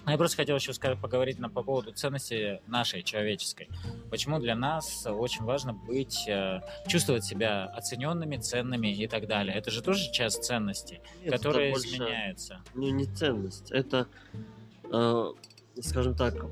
Я 0.08 0.18
просто 0.18 0.38
хотел 0.38 0.56
еще 0.56 0.74
поговорить 0.96 1.40
на, 1.40 1.50
по 1.50 1.64
поводу 1.64 1.92
ценности 1.92 2.62
нашей, 2.68 3.04
человеческой. 3.04 3.70
Почему 4.10 4.40
для 4.40 4.56
нас 4.56 5.06
очень 5.06 5.44
важно 5.44 5.74
быть, 5.74 6.28
э, 6.28 6.62
чувствовать 6.88 7.26
себя 7.26 7.66
оцененными, 7.66 8.38
ценными 8.38 8.88
и 8.88 9.08
так 9.08 9.28
далее. 9.28 9.56
Это 9.56 9.70
же 9.72 9.82
тоже 9.82 10.12
часть 10.12 10.44
Нет, 11.20 11.34
это 11.34 11.38
которая 11.38 11.72
больше, 11.72 11.88
изменяется. 11.88 12.62
Ну, 12.74 12.90
не 12.90 13.06
ценность. 13.06 13.72
Это, 13.72 14.08
э, 14.92 15.34
скажем 15.82 16.16
так, 16.16 16.46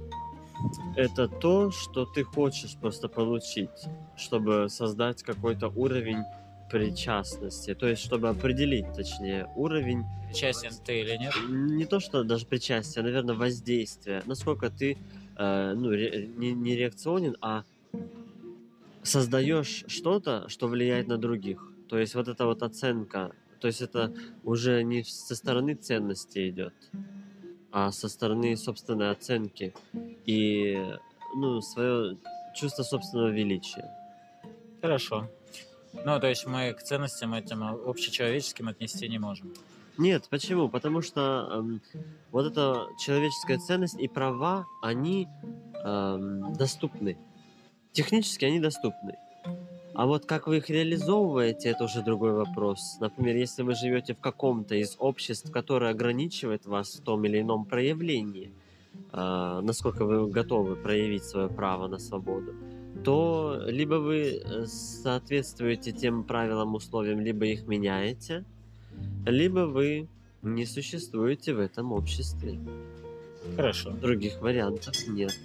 это 0.95 1.27
то, 1.27 1.71
что 1.71 2.05
ты 2.05 2.23
хочешь 2.23 2.75
просто 2.75 3.07
получить, 3.07 3.69
чтобы 4.17 4.67
создать 4.69 5.23
какой-то 5.23 5.69
уровень 5.69 6.23
причастности. 6.69 7.73
То 7.75 7.87
есть, 7.87 8.03
чтобы 8.03 8.29
определить, 8.29 8.91
точнее, 8.93 9.47
уровень 9.55 10.03
Причастен 10.27 10.71
ты 10.85 11.01
или 11.01 11.17
нет? 11.17 11.33
не 11.49 11.85
то, 11.85 11.99
что 11.99 12.23
даже 12.23 12.45
причастие, 12.45 13.01
а, 13.01 13.03
наверное, 13.03 13.35
воздействие. 13.35 14.21
Насколько 14.25 14.69
ты 14.69 14.97
э, 15.35 15.73
ну, 15.73 15.89
ре- 15.89 16.27
не, 16.27 16.53
не 16.53 16.75
реакционен, 16.75 17.35
а 17.41 17.63
создаешь 19.03 19.83
что-то, 19.87 20.47
что 20.49 20.67
влияет 20.67 21.07
на 21.07 21.17
других. 21.17 21.63
То 21.87 21.97
есть 21.97 22.13
вот 22.15 22.27
эта 22.27 22.45
вот 22.45 22.61
оценка, 22.61 23.31
то 23.59 23.67
есть 23.67 23.81
это 23.81 24.13
уже 24.43 24.83
не 24.83 25.03
со 25.03 25.35
стороны 25.35 25.73
ценности 25.73 26.49
идет, 26.49 26.73
а 27.71 27.91
со 27.91 28.07
стороны 28.07 28.55
собственной 28.55 29.09
оценки 29.09 29.73
и 30.25 30.77
ну, 31.35 31.61
свое 31.61 32.17
чувство 32.55 32.83
собственного 32.83 33.29
величия. 33.29 33.89
Хорошо. 34.81 35.29
Ну, 35.93 36.19
то 36.19 36.27
есть 36.27 36.45
мы 36.45 36.73
к 36.73 36.83
ценностям 36.83 37.33
этим 37.33 37.63
общечеловеческим 37.63 38.67
отнести 38.67 39.07
не 39.09 39.19
можем. 39.19 39.53
Нет, 39.97 40.27
почему? 40.29 40.69
Потому 40.69 41.01
что 41.01 41.49
эм, 41.51 41.81
вот 42.31 42.45
эта 42.45 42.87
человеческая 42.97 43.57
ценность 43.57 43.99
и 43.99 44.07
права, 44.07 44.65
они 44.81 45.27
эм, 45.83 46.53
доступны. 46.53 47.17
Технически 47.91 48.45
они 48.45 48.59
доступны. 48.59 49.17
А 49.93 50.05
вот 50.05 50.25
как 50.25 50.47
вы 50.47 50.57
их 50.57 50.69
реализовываете, 50.69 51.69
это 51.69 51.83
уже 51.83 52.01
другой 52.01 52.31
вопрос. 52.31 52.97
Например, 53.01 53.35
если 53.35 53.63
вы 53.63 53.75
живете 53.75 54.13
в 54.13 54.19
каком-то 54.19 54.75
из 54.75 54.95
обществ, 54.99 55.51
которое 55.51 55.91
ограничивает 55.91 56.65
вас 56.65 56.95
в 56.95 57.03
том 57.03 57.25
или 57.25 57.41
ином 57.41 57.65
проявлении, 57.65 58.53
э, 59.11 59.59
насколько 59.61 60.05
вы 60.05 60.29
готовы 60.29 60.77
проявить 60.77 61.25
свое 61.25 61.49
право 61.49 61.87
на 61.87 61.99
свободу, 61.99 62.53
то 63.03 63.61
либо 63.67 63.95
вы 63.95 64.41
э, 64.43 64.65
соответствуете 64.65 65.91
тем 65.91 66.23
правилам, 66.23 66.75
условиям, 66.75 67.19
либо 67.19 67.45
их 67.45 67.67
меняете, 67.67 68.45
либо 69.25 69.61
вы 69.61 70.07
не 70.41 70.65
существуете 70.65 71.53
в 71.53 71.59
этом 71.59 71.91
обществе. 71.91 72.59
Хорошо. 73.55 73.91
Других 73.91 74.41
вариантов 74.41 74.95
нет. 75.07 75.35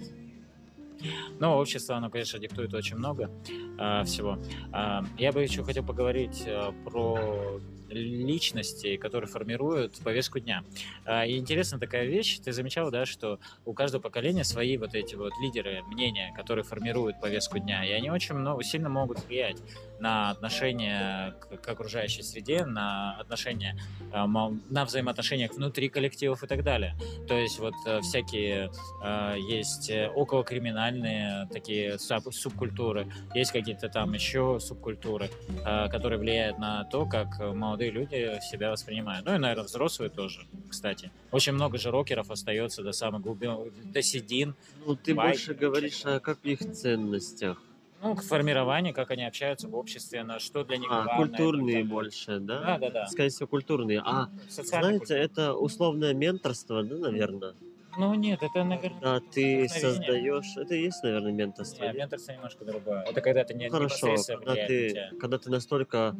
Ну, 1.39 1.49
общество, 1.51 1.97
оно, 1.97 2.09
конечно, 2.09 2.39
диктует 2.39 2.73
очень 2.73 2.97
много 2.97 3.29
а, 3.77 4.03
всего. 4.03 4.39
А, 4.71 5.03
я 5.17 5.31
бы 5.31 5.41
еще 5.41 5.63
хотел 5.63 5.83
поговорить 5.83 6.43
а, 6.47 6.73
про 6.83 7.59
личности, 7.89 8.97
которые 8.97 9.29
формируют 9.29 9.99
повестку 10.03 10.39
дня. 10.39 10.63
А, 11.05 11.25
и 11.25 11.37
интересная 11.37 11.79
такая 11.79 12.05
вещь, 12.05 12.39
ты 12.39 12.51
замечал, 12.51 12.91
да, 12.91 13.05
что 13.05 13.39
у 13.65 13.73
каждого 13.73 14.01
поколения 14.01 14.43
свои 14.43 14.77
вот 14.77 14.95
эти 14.95 15.15
вот 15.15 15.33
лидеры 15.41 15.83
мнения, 15.87 16.33
которые 16.35 16.63
формируют 16.63 17.19
повестку 17.19 17.59
дня, 17.59 17.85
и 17.85 17.91
они 17.91 18.09
очень 18.09 18.35
много, 18.35 18.63
сильно 18.63 18.89
могут 18.89 19.25
влиять 19.25 19.57
на 19.99 20.31
отношения 20.31 21.35
к, 21.39 21.57
к 21.57 21.67
окружающей 21.67 22.21
среде, 22.21 22.65
на 22.65 23.15
отношения, 23.17 23.77
а, 24.11 24.27
на 24.27 24.85
взаимоотношениях 24.85 25.53
внутри 25.53 25.89
коллективов 25.89 26.43
и 26.43 26.47
так 26.47 26.63
далее. 26.63 26.95
То 27.27 27.35
есть 27.35 27.59
вот 27.59 27.73
э, 27.87 28.01
всякие 28.01 28.71
э, 29.03 29.35
есть 29.49 29.89
э, 29.89 30.09
околокриминальные 30.09 31.47
такие 31.51 31.97
саб- 31.97 32.33
субкультуры, 32.33 33.07
есть 33.33 33.51
какие-то 33.51 33.89
там 33.89 34.13
еще 34.13 34.59
субкультуры, 34.59 35.29
которые 35.63 36.19
влияют 36.19 36.57
на 36.57 36.83
то, 36.85 37.05
как 37.05 37.39
э, 37.39 37.51
молодые 37.75 37.91
люди 37.91 38.39
себя 38.41 38.71
воспринимают. 38.71 39.25
Ну 39.25 39.35
и, 39.35 39.37
наверное, 39.37 39.65
взрослые 39.65 40.09
тоже, 40.09 40.39
кстати. 40.69 41.11
Очень 41.31 41.53
много 41.53 41.77
же 41.77 41.91
рокеров 41.91 42.31
остается 42.31 42.83
до 42.83 42.93
самых 42.93 43.21
глубин, 43.21 43.71
до 43.93 44.01
седин, 44.01 44.55
Ну, 44.85 44.95
ты 44.95 45.13
Байки, 45.13 45.31
больше 45.37 45.53
говоришь 45.53 46.05
о 46.05 46.19
каких 46.21 46.59
ценностях? 46.59 47.61
ну, 48.01 48.15
к 48.15 48.21
формированию, 48.23 48.93
как 48.93 49.09
они 49.11 49.25
общаются 49.25 49.67
в 49.67 49.75
обществе, 49.75 50.23
на 50.23 50.39
что 50.39 50.63
для 50.63 50.77
них 50.77 50.87
А, 50.91 51.03
главное. 51.03 51.27
культурные 51.27 51.75
далее. 51.77 51.83
больше, 51.89 52.39
да? 52.39 52.59
Да, 52.61 52.77
да, 52.77 52.89
да. 52.91 53.07
Скорее 53.07 53.29
всего, 53.29 53.47
культурные. 53.47 54.01
А, 54.05 54.29
знаете, 54.47 55.15
это 55.15 55.53
условное 55.53 56.13
менторство, 56.13 56.83
да, 56.83 56.95
наверное? 56.97 57.55
Ну 57.97 58.13
нет, 58.13 58.43
это, 58.43 58.63
наверное, 58.63 58.99
Да, 59.01 59.19
ты 59.33 59.67
создаешь... 59.69 60.55
Это 60.57 60.75
и 60.75 60.83
есть, 60.83 61.01
наверное, 61.03 61.31
менторство. 61.31 61.81
Не, 61.83 61.87
нет? 61.87 61.95
менторство 61.97 62.31
немножко 62.33 62.63
другое. 62.65 63.01
Это 63.03 63.21
когда 63.21 63.43
ты 63.43 63.53
не, 63.53 63.69
Хорошо, 63.69 64.15
когда 64.27 64.55
ты, 64.67 64.89
тебя. 64.89 65.09
когда 65.19 65.37
ты 65.39 65.49
настолько, 65.49 66.15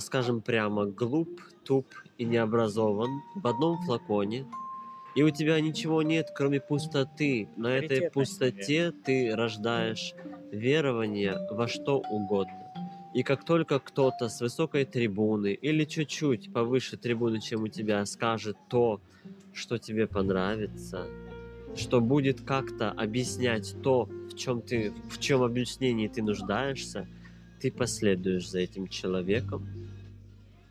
скажем 0.00 0.40
прямо, 0.40 0.86
глуп, 0.86 1.40
туп 1.64 1.86
и 2.18 2.24
необразован 2.24 3.10
в 3.34 3.46
одном 3.46 3.78
флаконе, 3.82 4.46
и 5.14 5.22
у 5.22 5.30
тебя 5.30 5.60
ничего 5.60 6.02
нет, 6.02 6.28
кроме 6.34 6.60
пустоты. 6.60 7.48
На 7.56 7.76
этой 7.76 8.10
пустоте 8.10 8.92
ты 8.92 9.34
рождаешь 9.34 10.14
верование 10.52 11.36
во 11.50 11.66
что 11.66 11.98
угодно. 11.98 12.72
И 13.14 13.22
как 13.22 13.44
только 13.44 13.80
кто-то 13.80 14.28
с 14.28 14.40
высокой 14.40 14.84
трибуны 14.84 15.54
или 15.54 15.84
чуть-чуть 15.84 16.52
повыше 16.52 16.96
трибуны, 16.96 17.40
чем 17.40 17.62
у 17.62 17.68
тебя, 17.68 18.04
скажет 18.06 18.56
то, 18.68 19.00
что 19.52 19.78
тебе 19.78 20.06
понравится, 20.06 21.06
что 21.74 22.00
будет 22.00 22.42
как-то 22.42 22.90
объяснять 22.92 23.74
то, 23.82 24.04
в 24.04 24.36
чем 24.36 24.62
ты, 24.62 24.92
в 25.10 25.18
чем 25.18 25.42
объяснении 25.42 26.06
ты 26.06 26.22
нуждаешься, 26.22 27.08
ты 27.60 27.70
последуешь 27.70 28.48
за 28.48 28.60
этим 28.60 28.88
человеком. 28.88 29.66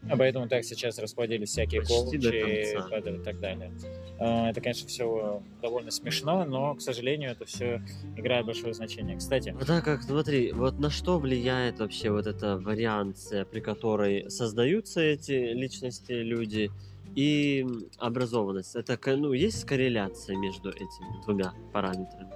А 0.09 0.15
поэтому 0.15 0.47
так 0.47 0.63
сейчас 0.63 0.99
расплодились 0.99 1.49
всякие 1.49 1.81
Почти 1.81 1.95
коучи 1.95 2.75
конца. 2.79 3.09
и 3.09 3.23
так 3.23 3.39
далее. 3.39 3.71
А, 4.19 4.49
Это, 4.49 4.61
конечно, 4.61 4.87
все 4.87 5.43
довольно 5.61 5.91
смешно, 5.91 6.45
но, 6.45 6.75
к 6.75 6.81
сожалению, 6.81 7.31
это 7.31 7.45
все 7.45 7.81
играет 8.15 8.45
большое 8.45 8.73
значение. 8.73 9.17
Кстати, 9.17 9.55
А 9.59 9.65
так 9.65 9.83
как, 9.83 10.03
смотри, 10.03 10.53
вот 10.53 10.79
на 10.79 10.89
что 10.89 11.19
влияет 11.19 11.79
вообще 11.79 12.09
вот 12.09 12.25
эта 12.25 12.57
варианция, 12.57 13.43
при 13.43 13.59
которой 13.59 14.29
создаются 14.31 15.01
эти 15.01 15.31
личности, 15.53 16.13
люди, 16.13 16.71
и 17.15 17.65
образованность? 17.97 18.75
Это, 18.75 18.97
ну, 19.17 19.33
есть 19.33 19.65
корреляция 19.65 20.37
между 20.37 20.69
этими 20.69 21.23
двумя 21.25 21.53
параметрами? 21.73 22.31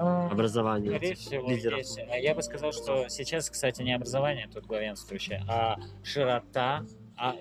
А, 0.00 0.28
Образование 0.30 0.90
скорее 0.90 1.14
всего, 1.14 1.50
лидеров. 1.50 1.78
есть. 1.78 1.98
А 1.98 2.16
Я 2.16 2.34
бы 2.34 2.42
сказал, 2.42 2.72
что 2.72 3.08
сейчас, 3.08 3.50
кстати, 3.50 3.82
не 3.82 3.92
образование 3.92 4.48
тут 4.52 4.64
главенствующее, 4.66 5.44
а 5.46 5.76
широта 6.02 6.84
а, 7.16 7.36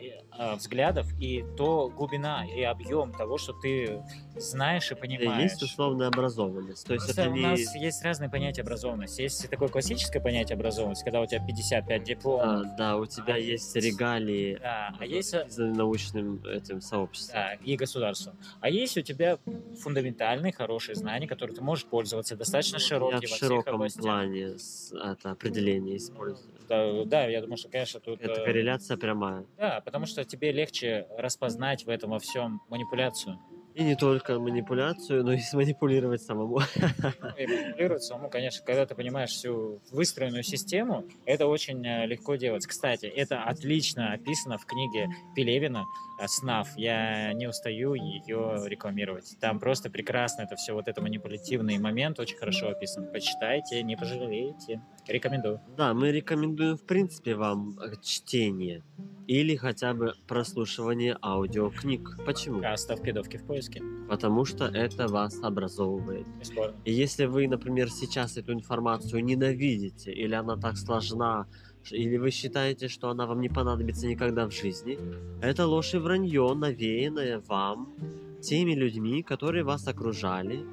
взглядов 0.56 1.08
и 1.20 1.44
то 1.58 1.90
глубина 1.90 2.46
и 2.46 2.62
объем 2.64 3.12
того, 3.14 3.38
что 3.38 3.54
ты 3.54 4.02
знаешь 4.36 4.90
и 4.92 4.94
и 4.94 4.98
понимаешь. 4.98 5.44
есть 5.52 5.62
условная 5.64 6.08
образованность. 6.08 6.86
То 6.88 6.94
есть 6.94 7.06
Просто 7.06 7.22
это 7.24 7.30
у 7.32 7.34
не... 7.36 7.42
нас 7.42 7.76
есть 7.76 8.04
разные 8.04 8.30
понятия 8.30 8.62
образованности. 8.62 9.22
Есть 9.22 9.50
такое 9.50 9.68
классическое 9.68 10.22
понятие 10.22 10.56
образованности, 10.56 11.04
когда 11.04 11.22
у 11.22 11.26
тебя 11.26 11.46
55 11.46 12.04
дипломов, 12.04 12.66
А, 12.66 12.76
да, 12.78 12.98
у 12.98 13.06
тебя 13.06 13.34
А 13.36 13.38
есть 13.38 13.76
есть- 13.76 13.86
регалии, 13.86 14.58
да, 14.62 14.94
а 14.98 15.06
есть 15.06 15.34
э, 15.34 15.44
признаны 15.44 15.76
научным 15.76 16.44
этим 16.46 16.82
сообществом. 16.82 17.36
да, 17.36 17.54
и 17.56 17.76
государством. 17.76 18.38
А 18.62 18.70
есть 18.70 18.98
у 18.98 19.02
тебя 19.02 19.38
фундаментальные 19.82 20.54
хорошие 20.54 20.96
знания, 20.96 21.28
которые 21.28 21.56
ты 21.56 21.62
можешь 21.62 21.86
пользоваться, 21.86 22.36
достаточно 22.36 22.78
Ну, 22.80 22.86
широкие 22.86 23.28
в 23.28 23.36
широком 23.38 23.76
областях. 23.76 24.02
плане 24.04 24.56
это 24.94 25.32
определение 25.32 25.98
использую. 25.98 26.54
Да, 26.68 27.04
да, 27.06 27.26
я 27.26 27.42
думаю, 27.42 27.58
что, 27.58 27.68
конечно, 27.70 28.00
тут... 28.00 28.22
Это 28.22 28.42
э, 28.42 28.46
корреляция 28.46 28.96
прямая. 28.96 29.44
Да, 29.58 29.82
потому 29.84 30.06
что 30.06 30.24
тебе 30.30 30.52
легче 30.52 31.08
распознать 31.18 31.86
в 31.86 31.90
этом 31.90 32.12
во 32.12 32.20
всем 32.20 32.62
манипуляцию. 32.70 33.40
И 33.76 33.84
не 33.84 33.96
только 33.96 34.40
манипуляцию, 34.40 35.24
но 35.24 35.32
и 35.32 35.40
сманипулировать 35.40 36.22
самому. 36.22 36.60
Ну, 36.76 37.30
И 37.38 37.48
манипулировать 37.48 38.04
самому, 38.04 38.30
конечно, 38.30 38.66
когда 38.66 38.86
ты 38.86 38.96
понимаешь 38.96 39.30
всю 39.30 39.80
выстроенную 39.92 40.44
систему, 40.44 41.06
это 41.26 41.48
очень 41.48 41.86
э, 41.86 42.06
легко 42.06 42.36
делать. 42.36 42.66
Кстати, 42.66 43.06
это 43.06 43.44
отлично 43.44 44.12
описано 44.12 44.58
в 44.58 44.66
книге 44.66 45.08
Пелевина 45.36 45.86
э, 46.20 46.28
«Снав». 46.28 46.68
Я 46.78 47.32
не 47.34 47.48
устаю 47.48 47.94
ее 47.94 48.64
рекламировать. 48.66 49.38
Там 49.40 49.60
просто 49.60 49.90
прекрасно 49.90 50.42
это 50.42 50.56
все, 50.56 50.74
вот 50.74 50.88
это 50.88 51.02
манипулятивный 51.02 51.78
момент 51.78 52.20
очень 52.20 52.38
хорошо 52.38 52.70
описан. 52.70 53.10
Почитайте, 53.14 53.82
не 53.84 53.96
пожалеете. 53.96 54.82
Рекомендую. 55.10 55.60
Да, 55.76 55.94
мы 55.94 56.12
рекомендуем, 56.12 56.78
в 56.78 56.84
принципе, 56.86 57.36
вам 57.36 57.78
э, 57.80 57.96
чтение. 58.02 58.84
или 59.28 59.56
хотя 59.56 59.94
бы 59.94 60.14
прослушивание 60.28 61.16
аудиокниг. 61.22 62.18
Почему? 62.26 62.62
Кастов 62.62 63.02
кидовки 63.02 63.38
в 63.38 63.44
поиске. 63.46 63.82
Потому 64.10 64.46
что 64.46 64.66
это 64.66 65.08
вас 65.08 65.40
образовывает. 65.44 66.28
Бесспорно. 66.40 66.76
И 66.84 66.92
если 66.92 67.26
вы, 67.26 67.48
например, 67.48 67.92
сейчас 67.92 68.38
эту 68.38 68.54
информацию 68.54 69.24
ненавидите, 69.24 70.12
или 70.12 70.34
она 70.34 70.58
так 70.58 70.78
сложна, 70.78 71.46
или 71.92 72.18
вы 72.18 72.32
считаете, 72.32 72.88
что 72.88 73.10
она 73.10 73.26
вам 73.26 73.40
не 73.42 73.50
понадобится 73.50 74.08
никогда 74.08 74.48
в 74.48 74.52
жизни, 74.52 74.98
это 75.42 75.68
ложь 75.68 75.94
и 75.94 75.98
вранье, 75.98 76.54
навеянное 76.56 77.40
вам 77.48 77.94
теми 78.42 78.74
людьми, 78.74 79.22
которые 79.22 79.64
вас 79.64 79.88
окружали, 79.88 80.66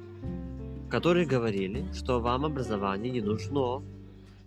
которые 0.89 1.27
говорили, 1.27 1.85
что 1.93 2.19
вам 2.19 2.45
образование 2.45 3.11
не 3.11 3.21
нужно, 3.21 3.83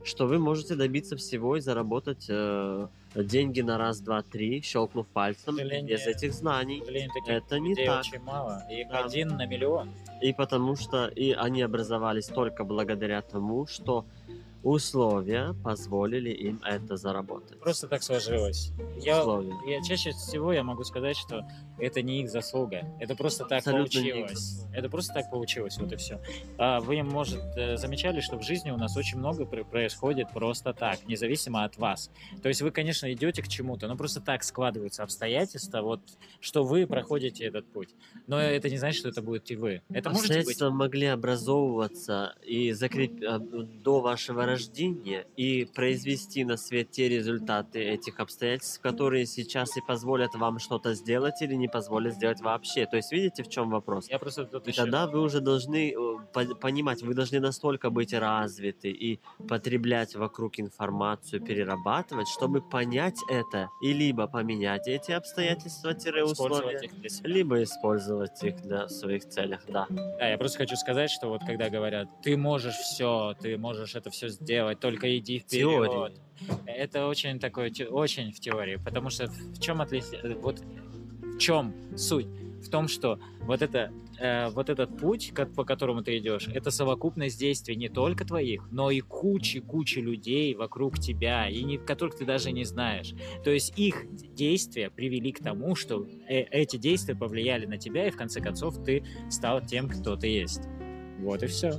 что 0.04 0.26
вы 0.26 0.38
можете 0.38 0.74
добиться 0.74 1.16
всего 1.16 1.56
и 1.56 1.60
заработать 1.60 2.26
э, 2.28 2.88
деньги 3.14 3.60
на 3.60 3.78
раз, 3.78 4.00
два, 4.00 4.22
три, 4.22 4.62
щелкнув 4.62 5.06
пальцем, 5.08 5.56
сожалению, 5.56 5.88
без 5.90 6.06
этих 6.06 6.32
знаний. 6.32 6.82
Это 7.26 7.58
не 7.58 7.74
так. 7.74 8.00
очень 8.00 8.20
мало. 8.20 8.62
Их 8.70 8.88
Да. 8.88 9.04
один 9.04 9.28
на 9.28 9.46
миллион. 9.46 9.90
И 10.20 10.32
потому 10.32 10.76
что 10.76 11.06
и 11.06 11.32
они 11.32 11.62
образовались 11.62 12.26
только 12.26 12.64
благодаря 12.64 13.22
тому, 13.22 13.66
что 13.66 14.04
условия 14.62 15.54
позволили 15.64 16.30
им 16.30 16.60
это 16.64 16.96
заработать. 16.96 17.58
Просто 17.60 17.88
так 17.88 18.02
сложилось. 18.02 18.72
Я, 18.98 19.20
Условия. 19.20 19.54
я 19.66 19.82
чаще 19.82 20.10
всего 20.12 20.52
я 20.52 20.62
могу 20.62 20.84
сказать, 20.84 21.16
что 21.16 21.46
это 21.78 22.02
не 22.02 22.20
их 22.20 22.30
заслуга. 22.30 22.82
Это 23.00 23.16
просто 23.16 23.44
так 23.44 23.58
Абсолютно 23.58 24.00
получилось. 24.00 24.66
Это 24.72 24.88
просто 24.90 25.14
так 25.14 25.30
получилось, 25.30 25.78
вот 25.78 25.92
и 25.92 25.96
все. 25.96 26.20
А 26.58 26.80
вы, 26.80 27.02
может, 27.02 27.40
э, 27.56 27.76
замечали, 27.76 28.20
что 28.20 28.36
в 28.36 28.42
жизни 28.42 28.70
у 28.70 28.76
нас 28.76 28.96
очень 28.96 29.18
много 29.18 29.46
пр- 29.46 29.64
происходит 29.64 30.30
просто 30.32 30.74
так, 30.74 31.06
независимо 31.06 31.64
от 31.64 31.78
вас. 31.78 32.10
То 32.42 32.48
есть 32.48 32.60
вы, 32.60 32.70
конечно, 32.70 33.10
идете 33.12 33.42
к 33.42 33.48
чему-то, 33.48 33.88
но 33.88 33.96
просто 33.96 34.20
так 34.20 34.44
складываются 34.44 35.02
обстоятельства, 35.02 35.80
вот, 35.80 36.00
что 36.40 36.64
вы 36.64 36.86
проходите 36.86 37.44
этот 37.44 37.66
путь. 37.72 37.94
Но 38.26 38.38
это 38.38 38.68
не 38.68 38.76
значит, 38.76 39.00
что 39.00 39.08
это 39.08 39.22
будет 39.22 39.50
и 39.50 39.56
вы. 39.56 39.82
Это 39.90 40.10
можете 40.10 40.44
быть 40.44 40.60
могли 40.60 41.06
образовываться 41.06 42.34
и 42.42 42.72
закреп... 42.72 43.22
а, 43.26 43.38
до 43.38 44.00
вашего 44.00 44.49
рождения 44.52 45.26
и 45.36 45.66
произвести 45.74 46.44
на 46.44 46.56
свет 46.56 46.90
те 46.90 47.08
результаты 47.08 47.80
этих 47.80 48.20
обстоятельств, 48.20 48.80
которые 48.80 49.26
сейчас 49.26 49.76
и 49.76 49.80
позволят 49.86 50.34
вам 50.34 50.58
что-то 50.58 50.94
сделать 50.94 51.40
или 51.42 51.54
не 51.54 51.68
позволят 51.68 52.14
сделать 52.14 52.40
вообще. 52.40 52.86
То 52.86 52.96
есть 52.96 53.12
видите, 53.12 53.42
в 53.42 53.48
чем 53.48 53.70
вопрос? 53.70 54.08
Я 54.08 54.18
просто 54.18 54.44
тут 54.44 54.66
И 54.66 54.70
еще... 54.70 54.82
тогда 54.82 55.06
вы 55.06 55.20
уже 55.20 55.40
должны 55.40 55.92
э, 55.92 55.94
по- 56.32 56.54
понимать, 56.56 57.02
вы 57.02 57.14
должны 57.14 57.40
настолько 57.40 57.90
быть 57.90 58.12
развиты 58.12 58.90
и 58.90 59.20
потреблять 59.48 60.14
вокруг 60.14 60.58
информацию, 60.60 61.42
перерабатывать, 61.42 62.28
чтобы 62.28 62.60
понять 62.60 63.18
это 63.28 63.68
и 63.82 63.92
либо 63.92 64.26
поменять 64.26 64.86
эти 64.88 65.12
обстоятельства-условия, 65.12 66.90
либо 67.24 67.62
использовать 67.62 68.42
их 68.42 68.60
для 68.62 68.88
своих 68.88 69.26
целях, 69.28 69.60
да. 69.68 69.86
Да, 69.90 70.28
я 70.28 70.38
просто 70.38 70.58
хочу 70.58 70.76
сказать, 70.76 71.10
что 71.10 71.28
вот 71.28 71.42
когда 71.46 71.70
говорят, 71.70 72.08
ты 72.22 72.36
можешь 72.36 72.74
все, 72.74 73.34
ты 73.40 73.56
можешь 73.56 73.94
это 73.94 74.10
все 74.10 74.28
сделать, 74.28 74.39
только 74.80 75.18
иди 75.18 75.38
вперед. 75.38 75.90
Теории. 75.90 76.12
Это 76.66 77.06
очень 77.06 77.38
такое, 77.38 77.70
очень 77.90 78.32
в 78.32 78.40
теории, 78.40 78.76
потому 78.76 79.10
что 79.10 79.26
в 79.26 79.60
чем 79.60 79.80
отлич... 79.80 80.04
э, 80.22 80.34
вот 80.34 80.60
в 80.60 81.38
чем 81.38 81.74
суть? 81.96 82.26
В 82.26 82.68
том, 82.68 82.88
что 82.88 83.18
вот 83.42 83.62
это 83.62 83.90
э, 84.18 84.48
вот 84.50 84.68
этот 84.68 84.96
путь, 84.98 85.32
ко- 85.32 85.46
по 85.46 85.64
которому 85.64 86.02
ты 86.02 86.18
идешь, 86.18 86.48
это 86.48 86.70
совокупность 86.70 87.38
действий 87.38 87.74
не 87.76 87.88
только 87.88 88.26
твоих, 88.26 88.70
но 88.70 88.90
и 88.90 89.00
кучи 89.00 89.60
кучи 89.60 89.98
людей 89.98 90.54
вокруг 90.54 90.98
тебя, 90.98 91.48
и 91.48 91.62
не, 91.62 91.78
которых 91.78 92.16
ты 92.16 92.24
даже 92.26 92.52
не 92.52 92.64
знаешь. 92.64 93.14
То 93.44 93.50
есть 93.50 93.78
их 93.78 94.06
действия 94.34 94.90
привели 94.90 95.32
к 95.32 95.42
тому, 95.42 95.74
что 95.74 96.06
э- 96.28 96.42
эти 96.50 96.76
действия 96.76 97.14
повлияли 97.14 97.66
на 97.66 97.78
тебя, 97.78 98.08
и 98.08 98.10
в 98.10 98.16
конце 98.16 98.40
концов 98.40 98.82
ты 98.84 99.04
стал 99.30 99.64
тем, 99.64 99.88
кто 99.88 100.16
ты 100.16 100.28
есть. 100.28 100.62
Вот 101.18 101.42
и 101.42 101.46
все. 101.46 101.72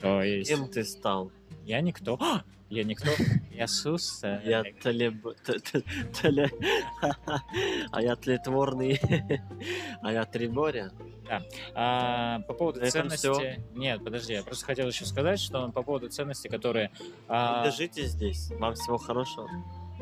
То 0.00 0.22
есть 0.22 0.48
Кем 0.50 0.68
ты 0.68 0.82
стал? 0.84 1.30
Я 1.64 1.80
никто. 1.80 2.16
А! 2.20 2.42
Я 2.68 2.84
никто. 2.84 3.10
Я 3.50 3.66
Сус. 3.66 4.22
э, 4.22 4.40
Я 4.44 4.62
талиб... 4.80 5.26
А 7.90 8.00
я 8.00 8.14
тлетворный... 8.14 9.00
А 10.02 10.12
я 10.12 10.24
Триборя? 10.24 10.92
А, 11.74 12.40
по 12.40 12.54
поводу 12.54 12.80
На 12.80 12.84
этом 12.84 13.10
ценности... 13.10 13.60
Нет, 13.74 14.04
подожди, 14.04 14.34
я 14.34 14.42
просто 14.44 14.64
хотел 14.66 14.86
еще 14.86 15.04
сказать, 15.04 15.40
что 15.40 15.68
по 15.72 15.82
поводу 15.82 16.08
ценностей, 16.08 16.48
которые... 16.48 16.92
а, 17.28 17.64
Держите 17.64 18.04
здесь. 18.06 18.50
Вам 18.52 18.74
всего 18.74 18.98
хорошего. 18.98 19.48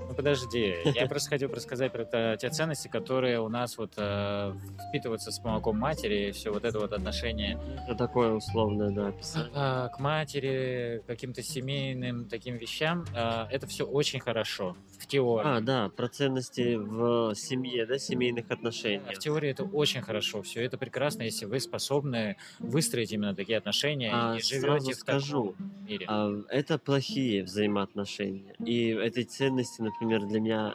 Ну 0.08 0.14
подожди, 0.14 0.74
я 0.94 1.06
просто 1.06 1.28
хотел 1.30 1.50
рассказать 1.52 1.92
про 1.92 2.36
те 2.36 2.48
ценности, 2.48 2.88
которые 2.88 3.40
у 3.40 3.48
нас 3.48 3.76
вот 3.76 3.92
э, 3.98 4.54
впитываются 4.88 5.30
с 5.30 5.38
молоком 5.44 5.78
матери, 5.78 6.28
и 6.28 6.32
все 6.32 6.50
вот 6.50 6.64
это 6.64 6.78
вот 6.78 6.92
отношение 6.92 7.58
Это 7.86 7.94
такое 7.94 8.32
условное, 8.32 8.90
да, 8.90 9.08
описание. 9.08 9.50
а, 9.54 9.88
к 9.88 9.98
матери, 10.00 11.02
каким-то 11.06 11.42
семейным 11.42 12.26
таким 12.26 12.56
вещам. 12.56 13.04
а, 13.14 13.48
это 13.50 13.66
все 13.66 13.84
очень 13.84 14.18
хорошо 14.20 14.76
в 14.98 15.06
теории. 15.06 15.58
А, 15.58 15.60
да, 15.60 15.90
про 15.90 16.08
ценности 16.08 16.76
в 16.76 17.34
семье, 17.34 17.84
да, 17.86 17.98
семейных 17.98 18.50
отношениях. 18.50 19.14
В 19.14 19.18
теории 19.18 19.50
это 19.50 19.64
очень 19.64 20.00
хорошо, 20.00 20.40
все 20.42 20.64
это 20.64 20.78
прекрасно, 20.78 21.22
если 21.22 21.44
вы 21.44 21.60
способны 21.60 22.36
выстроить 22.58 23.12
именно 23.12 23.34
такие 23.34 23.58
отношения 23.58 24.10
А, 24.12 24.36
и 24.36 24.40
живете 24.40 24.60
сразу 24.60 24.90
в 24.90 24.94
скажу, 24.94 25.54
таком 25.58 25.86
мире. 25.86 26.06
а, 26.08 26.32
это 26.48 26.78
плохие 26.78 27.44
взаимоотношения. 27.44 28.54
И 28.64 28.90
эти 28.94 29.22
ценности, 29.24 29.82
например, 29.82 29.97
для 30.00 30.40
меня 30.40 30.74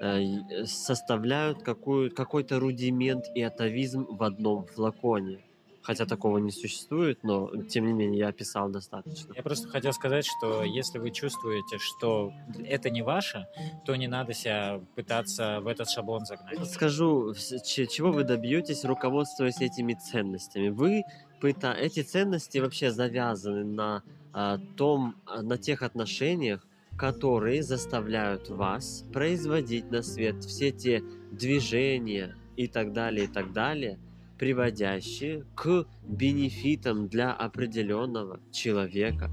э, 0.00 0.20
э, 0.20 0.64
составляют 0.66 1.62
какой-то 1.62 2.60
рудимент 2.60 3.26
и 3.34 3.42
атовизм 3.42 4.06
в 4.08 4.22
одном 4.22 4.66
флаконе. 4.66 5.40
Хотя 5.82 6.06
такого 6.06 6.38
не 6.38 6.50
существует, 6.50 7.22
но 7.22 7.50
тем 7.68 7.86
не 7.86 7.92
менее 7.92 8.20
я 8.20 8.28
описал 8.28 8.70
достаточно. 8.70 9.34
Я 9.36 9.42
просто 9.42 9.68
хотел 9.68 9.92
сказать, 9.92 10.24
что 10.24 10.64
если 10.64 10.98
вы 10.98 11.10
чувствуете, 11.10 11.76
что 11.78 12.32
это 12.66 12.88
не 12.88 13.02
ваше, 13.02 13.46
то 13.84 13.94
не 13.94 14.08
надо 14.08 14.32
себя 14.32 14.80
пытаться 14.94 15.60
в 15.60 15.66
этот 15.66 15.90
шаблон 15.90 16.24
загнать. 16.24 16.66
Скажу, 16.70 17.34
чего 17.34 18.12
вы 18.12 18.24
добьетесь, 18.24 18.82
руководствуясь 18.86 19.60
этими 19.60 19.92
ценностями. 19.92 20.70
Вы 20.70 21.02
пыта... 21.42 21.74
Эти 21.74 22.00
ценности 22.00 22.56
вообще 22.56 22.90
завязаны 22.90 23.64
на 23.64 24.02
а, 24.32 24.58
том, 24.76 25.16
а, 25.26 25.42
на 25.42 25.58
тех 25.58 25.82
отношениях, 25.82 26.66
которые 26.96 27.62
заставляют 27.62 28.48
вас 28.48 29.04
производить 29.12 29.90
на 29.90 30.02
свет 30.02 30.42
все 30.44 30.70
те 30.70 31.02
движения 31.32 32.36
и 32.56 32.68
так 32.68 32.92
далее, 32.92 33.24
и 33.24 33.28
так 33.28 33.52
далее, 33.52 33.98
приводящие 34.38 35.44
к 35.54 35.86
бенефитам 36.06 37.08
для 37.08 37.32
определенного 37.32 38.38
человека, 38.52 39.30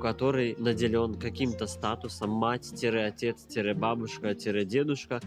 который 0.00 0.54
наделен 0.58 1.14
каким-то 1.14 1.66
статусом 1.66 2.30
мать-отец-бабушка-дедушка, 2.30 5.20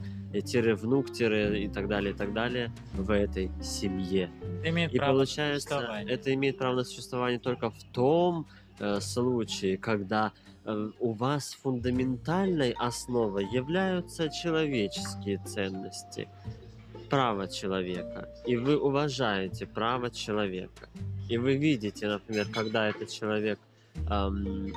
тире 0.45 0.75
внук, 0.75 1.13
тире 1.13 1.65
и 1.65 1.67
так 1.67 1.87
далее, 1.87 2.13
и 2.13 2.15
так 2.15 2.33
далее 2.33 2.71
в 2.93 3.11
этой 3.11 3.51
семье. 3.61 4.31
Это 4.59 4.69
имеет 4.69 4.93
И 4.93 4.97
право 4.97 5.13
получается, 5.13 6.03
это 6.07 6.33
имеет 6.33 6.57
право 6.57 6.75
на 6.75 6.83
существование 6.83 7.39
только 7.39 7.69
в 7.69 7.83
том 7.91 8.47
э, 8.79 8.99
случае, 8.99 9.77
когда 9.77 10.33
у 10.99 11.11
вас 11.11 11.57
фундаментальной 11.61 12.71
основой 12.71 13.45
являются 13.45 14.29
человеческие 14.29 15.37
ценности, 15.39 16.29
право 17.09 17.47
человека, 17.47 18.29
и 18.45 18.55
вы 18.57 18.77
уважаете 18.77 19.65
право 19.65 20.09
человека, 20.09 20.89
и 21.29 21.37
вы 21.37 21.55
видите, 21.55 22.07
например, 22.07 22.47
когда 22.53 22.87
этот 22.87 23.09
человек 23.09 23.59
эм, 24.09 24.71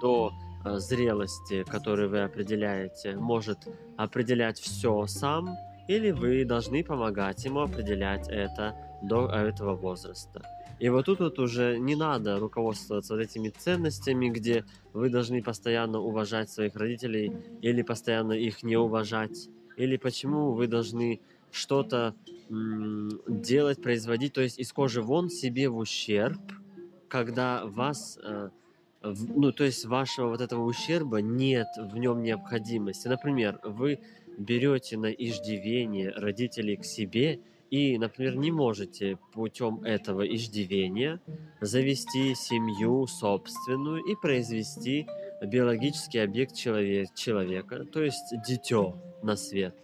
до 0.00 0.32
э, 0.64 0.78
зрелости, 0.78 1.64
которую 1.64 2.10
вы 2.10 2.22
определяете, 2.22 3.16
может 3.16 3.58
определять 3.96 4.58
все 4.58 5.06
сам, 5.06 5.56
или 5.88 6.10
вы 6.10 6.44
должны 6.44 6.82
помогать 6.82 7.44
ему 7.44 7.60
определять 7.60 8.28
это 8.28 8.74
до 9.02 9.28
этого 9.28 9.74
возраста. 9.74 10.40
И 10.80 10.88
вот 10.88 11.06
тут 11.06 11.20
вот 11.20 11.38
уже 11.38 11.78
не 11.78 11.94
надо 11.94 12.38
руководствоваться 12.38 13.14
вот 13.14 13.22
этими 13.22 13.48
ценностями, 13.48 14.28
где 14.28 14.64
вы 14.92 15.08
должны 15.08 15.42
постоянно 15.42 16.00
уважать 16.00 16.50
своих 16.50 16.74
родителей 16.76 17.32
или 17.62 17.82
постоянно 17.82 18.32
их 18.32 18.62
не 18.62 18.76
уважать, 18.76 19.48
или 19.76 19.96
почему 19.96 20.52
вы 20.52 20.66
должны 20.66 21.20
что-то 21.50 22.14
делать, 23.28 23.80
производить, 23.82 24.32
то 24.32 24.40
есть 24.42 24.58
из 24.58 24.72
кожи 24.72 25.00
вон 25.00 25.30
себе 25.30 25.68
в 25.68 25.76
ущерб, 25.78 26.40
когда 27.08 27.64
вас, 27.64 28.18
э, 28.22 28.50
в- 29.02 29.38
ну 29.38 29.52
то 29.52 29.64
есть 29.64 29.84
вашего 29.84 30.28
вот 30.28 30.40
этого 30.40 30.64
ущерба 30.64 31.18
нет 31.22 31.68
в 31.78 31.96
нем 31.96 32.22
необходимости. 32.22 33.08
Например, 33.08 33.60
вы 33.62 34.00
берете 34.36 34.96
на 34.98 35.10
иждивение 35.12 36.10
родителей 36.10 36.76
к 36.76 36.84
себе 36.84 37.40
и, 37.74 37.98
например, 37.98 38.36
не 38.36 38.52
можете 38.52 39.18
путем 39.32 39.82
этого 39.82 40.22
иждивения 40.22 41.20
завести 41.60 42.34
семью 42.36 43.06
собственную 43.08 44.00
и 44.04 44.14
произвести 44.14 45.06
биологический 45.42 46.18
объект 46.18 46.54
челове- 46.54 47.06
человека, 47.16 47.84
то 47.92 48.00
есть 48.02 48.32
дитё 48.46 48.96
на 49.22 49.34
свет. 49.36 49.74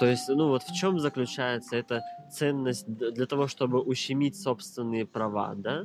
То 0.00 0.06
есть, 0.06 0.28
ну 0.28 0.48
вот 0.48 0.62
в 0.62 0.74
чем 0.74 0.98
заключается 0.98 1.76
эта 1.76 2.00
ценность 2.30 2.86
для 2.88 3.26
того, 3.26 3.46
чтобы 3.46 3.80
ущемить 3.82 4.36
собственные 4.36 5.04
права, 5.06 5.54
да? 5.56 5.84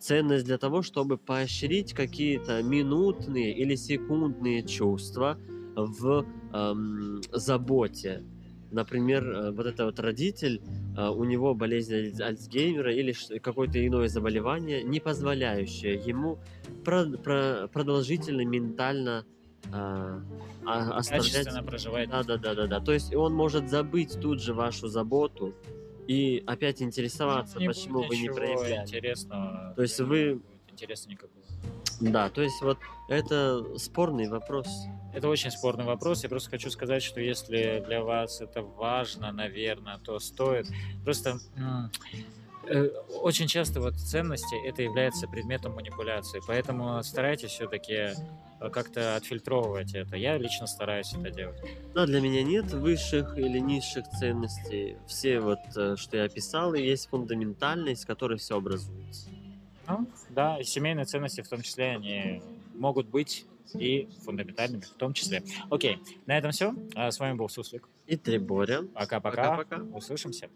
Ценность 0.00 0.44
для 0.44 0.58
того, 0.58 0.82
чтобы 0.82 1.18
поощрить 1.18 1.92
какие-то 1.94 2.62
минутные 2.62 3.52
или 3.54 3.76
секундные 3.76 4.66
чувства 4.66 5.38
в 5.76 6.24
эм, 6.52 7.20
заботе. 7.32 8.22
Например, 8.70 9.24
э, 9.28 9.50
вот 9.50 9.66
это 9.66 9.84
вот 9.86 9.98
родитель, 9.98 10.60
э, 10.96 11.08
у 11.08 11.24
него 11.24 11.54
болезнь 11.54 11.92
Альц- 11.94 12.20
Альцгеймера 12.20 12.92
или 12.94 13.12
какое-то 13.38 13.84
иное 13.84 14.08
заболевание, 14.08 14.82
не 14.82 15.00
позволяющее 15.00 15.94
ему 15.94 16.38
про- 16.84 17.06
про- 17.06 17.68
продолжительно 17.72 18.42
ментально 18.44 19.24
а, 19.72 20.20
а- 20.66 20.96
оставлять 20.96 21.46
проживать. 21.66 22.08
да, 22.08 22.22
да, 22.22 22.36
да, 22.38 22.54
да, 22.54 22.66
да. 22.66 22.80
То 22.80 22.92
есть 22.92 23.14
он 23.14 23.34
может 23.34 23.68
забыть 23.68 24.18
тут 24.18 24.40
же 24.40 24.54
вашу 24.54 24.88
заботу 24.88 25.54
и 26.08 26.42
опять 26.46 26.80
интересоваться, 26.80 27.58
Не 27.58 27.66
почему 27.68 28.02
вы 28.08 28.16
не 28.16 28.28
проявляли. 28.30 28.82
интересного. 28.82 29.74
То 29.76 29.82
есть 29.82 30.00
вы- 30.00 30.40
Интереса 30.72 31.08
никакого. 31.10 31.39
Да, 32.00 32.30
то 32.30 32.40
есть 32.42 32.60
вот 32.62 32.78
это 33.08 33.78
спорный 33.78 34.28
вопрос. 34.28 34.68
Это 35.12 35.28
очень 35.28 35.50
спорный 35.50 35.84
вопрос. 35.84 36.22
Я 36.22 36.28
просто 36.28 36.50
хочу 36.50 36.70
сказать, 36.70 37.02
что 37.02 37.20
если 37.20 37.82
для 37.86 38.02
вас 38.02 38.40
это 38.40 38.62
важно, 38.62 39.32
наверное, 39.32 39.98
то 39.98 40.18
стоит. 40.18 40.66
Просто 41.04 41.38
э, 42.66 42.88
очень 43.20 43.48
часто 43.48 43.80
вот 43.80 43.96
ценности 43.96 44.54
это 44.66 44.82
является 44.82 45.26
предметом 45.26 45.74
манипуляции, 45.74 46.40
поэтому 46.46 47.02
старайтесь 47.02 47.50
все-таки 47.50 48.10
как-то 48.68 49.16
отфильтровывать 49.16 49.94
это. 49.94 50.16
Я 50.16 50.36
лично 50.36 50.66
стараюсь 50.66 51.12
это 51.14 51.30
делать. 51.30 51.58
Да, 51.94 52.06
для 52.06 52.20
меня 52.20 52.42
нет 52.42 52.70
высших 52.72 53.38
или 53.38 53.58
низших 53.58 54.08
ценностей. 54.10 54.96
Все 55.06 55.40
вот, 55.40 55.58
э, 55.76 55.96
что 55.96 56.16
я 56.16 56.24
описал, 56.24 56.74
есть 56.74 57.08
фундаментальные, 57.08 57.94
из 57.94 58.04
которой 58.04 58.38
все 58.38 58.56
образуется. 58.56 59.30
Ну, 59.90 60.06
да, 60.30 60.58
и 60.58 60.64
семейные 60.64 61.04
ценности 61.04 61.40
в 61.40 61.48
том 61.48 61.62
числе, 61.62 61.92
они 61.96 62.42
могут 62.74 63.08
быть 63.08 63.46
и 63.74 64.08
фундаментальными 64.24 64.82
в 64.82 64.90
том 64.90 65.12
числе. 65.12 65.42
Окей, 65.70 65.98
на 66.26 66.36
этом 66.36 66.50
все. 66.50 66.74
С 66.94 67.18
вами 67.18 67.36
был 67.36 67.48
Суслик. 67.48 67.88
И. 68.06 68.16
Пока-пока. 68.16 69.56
Пока-пока. 69.56 69.96
Услышимся. 69.96 70.48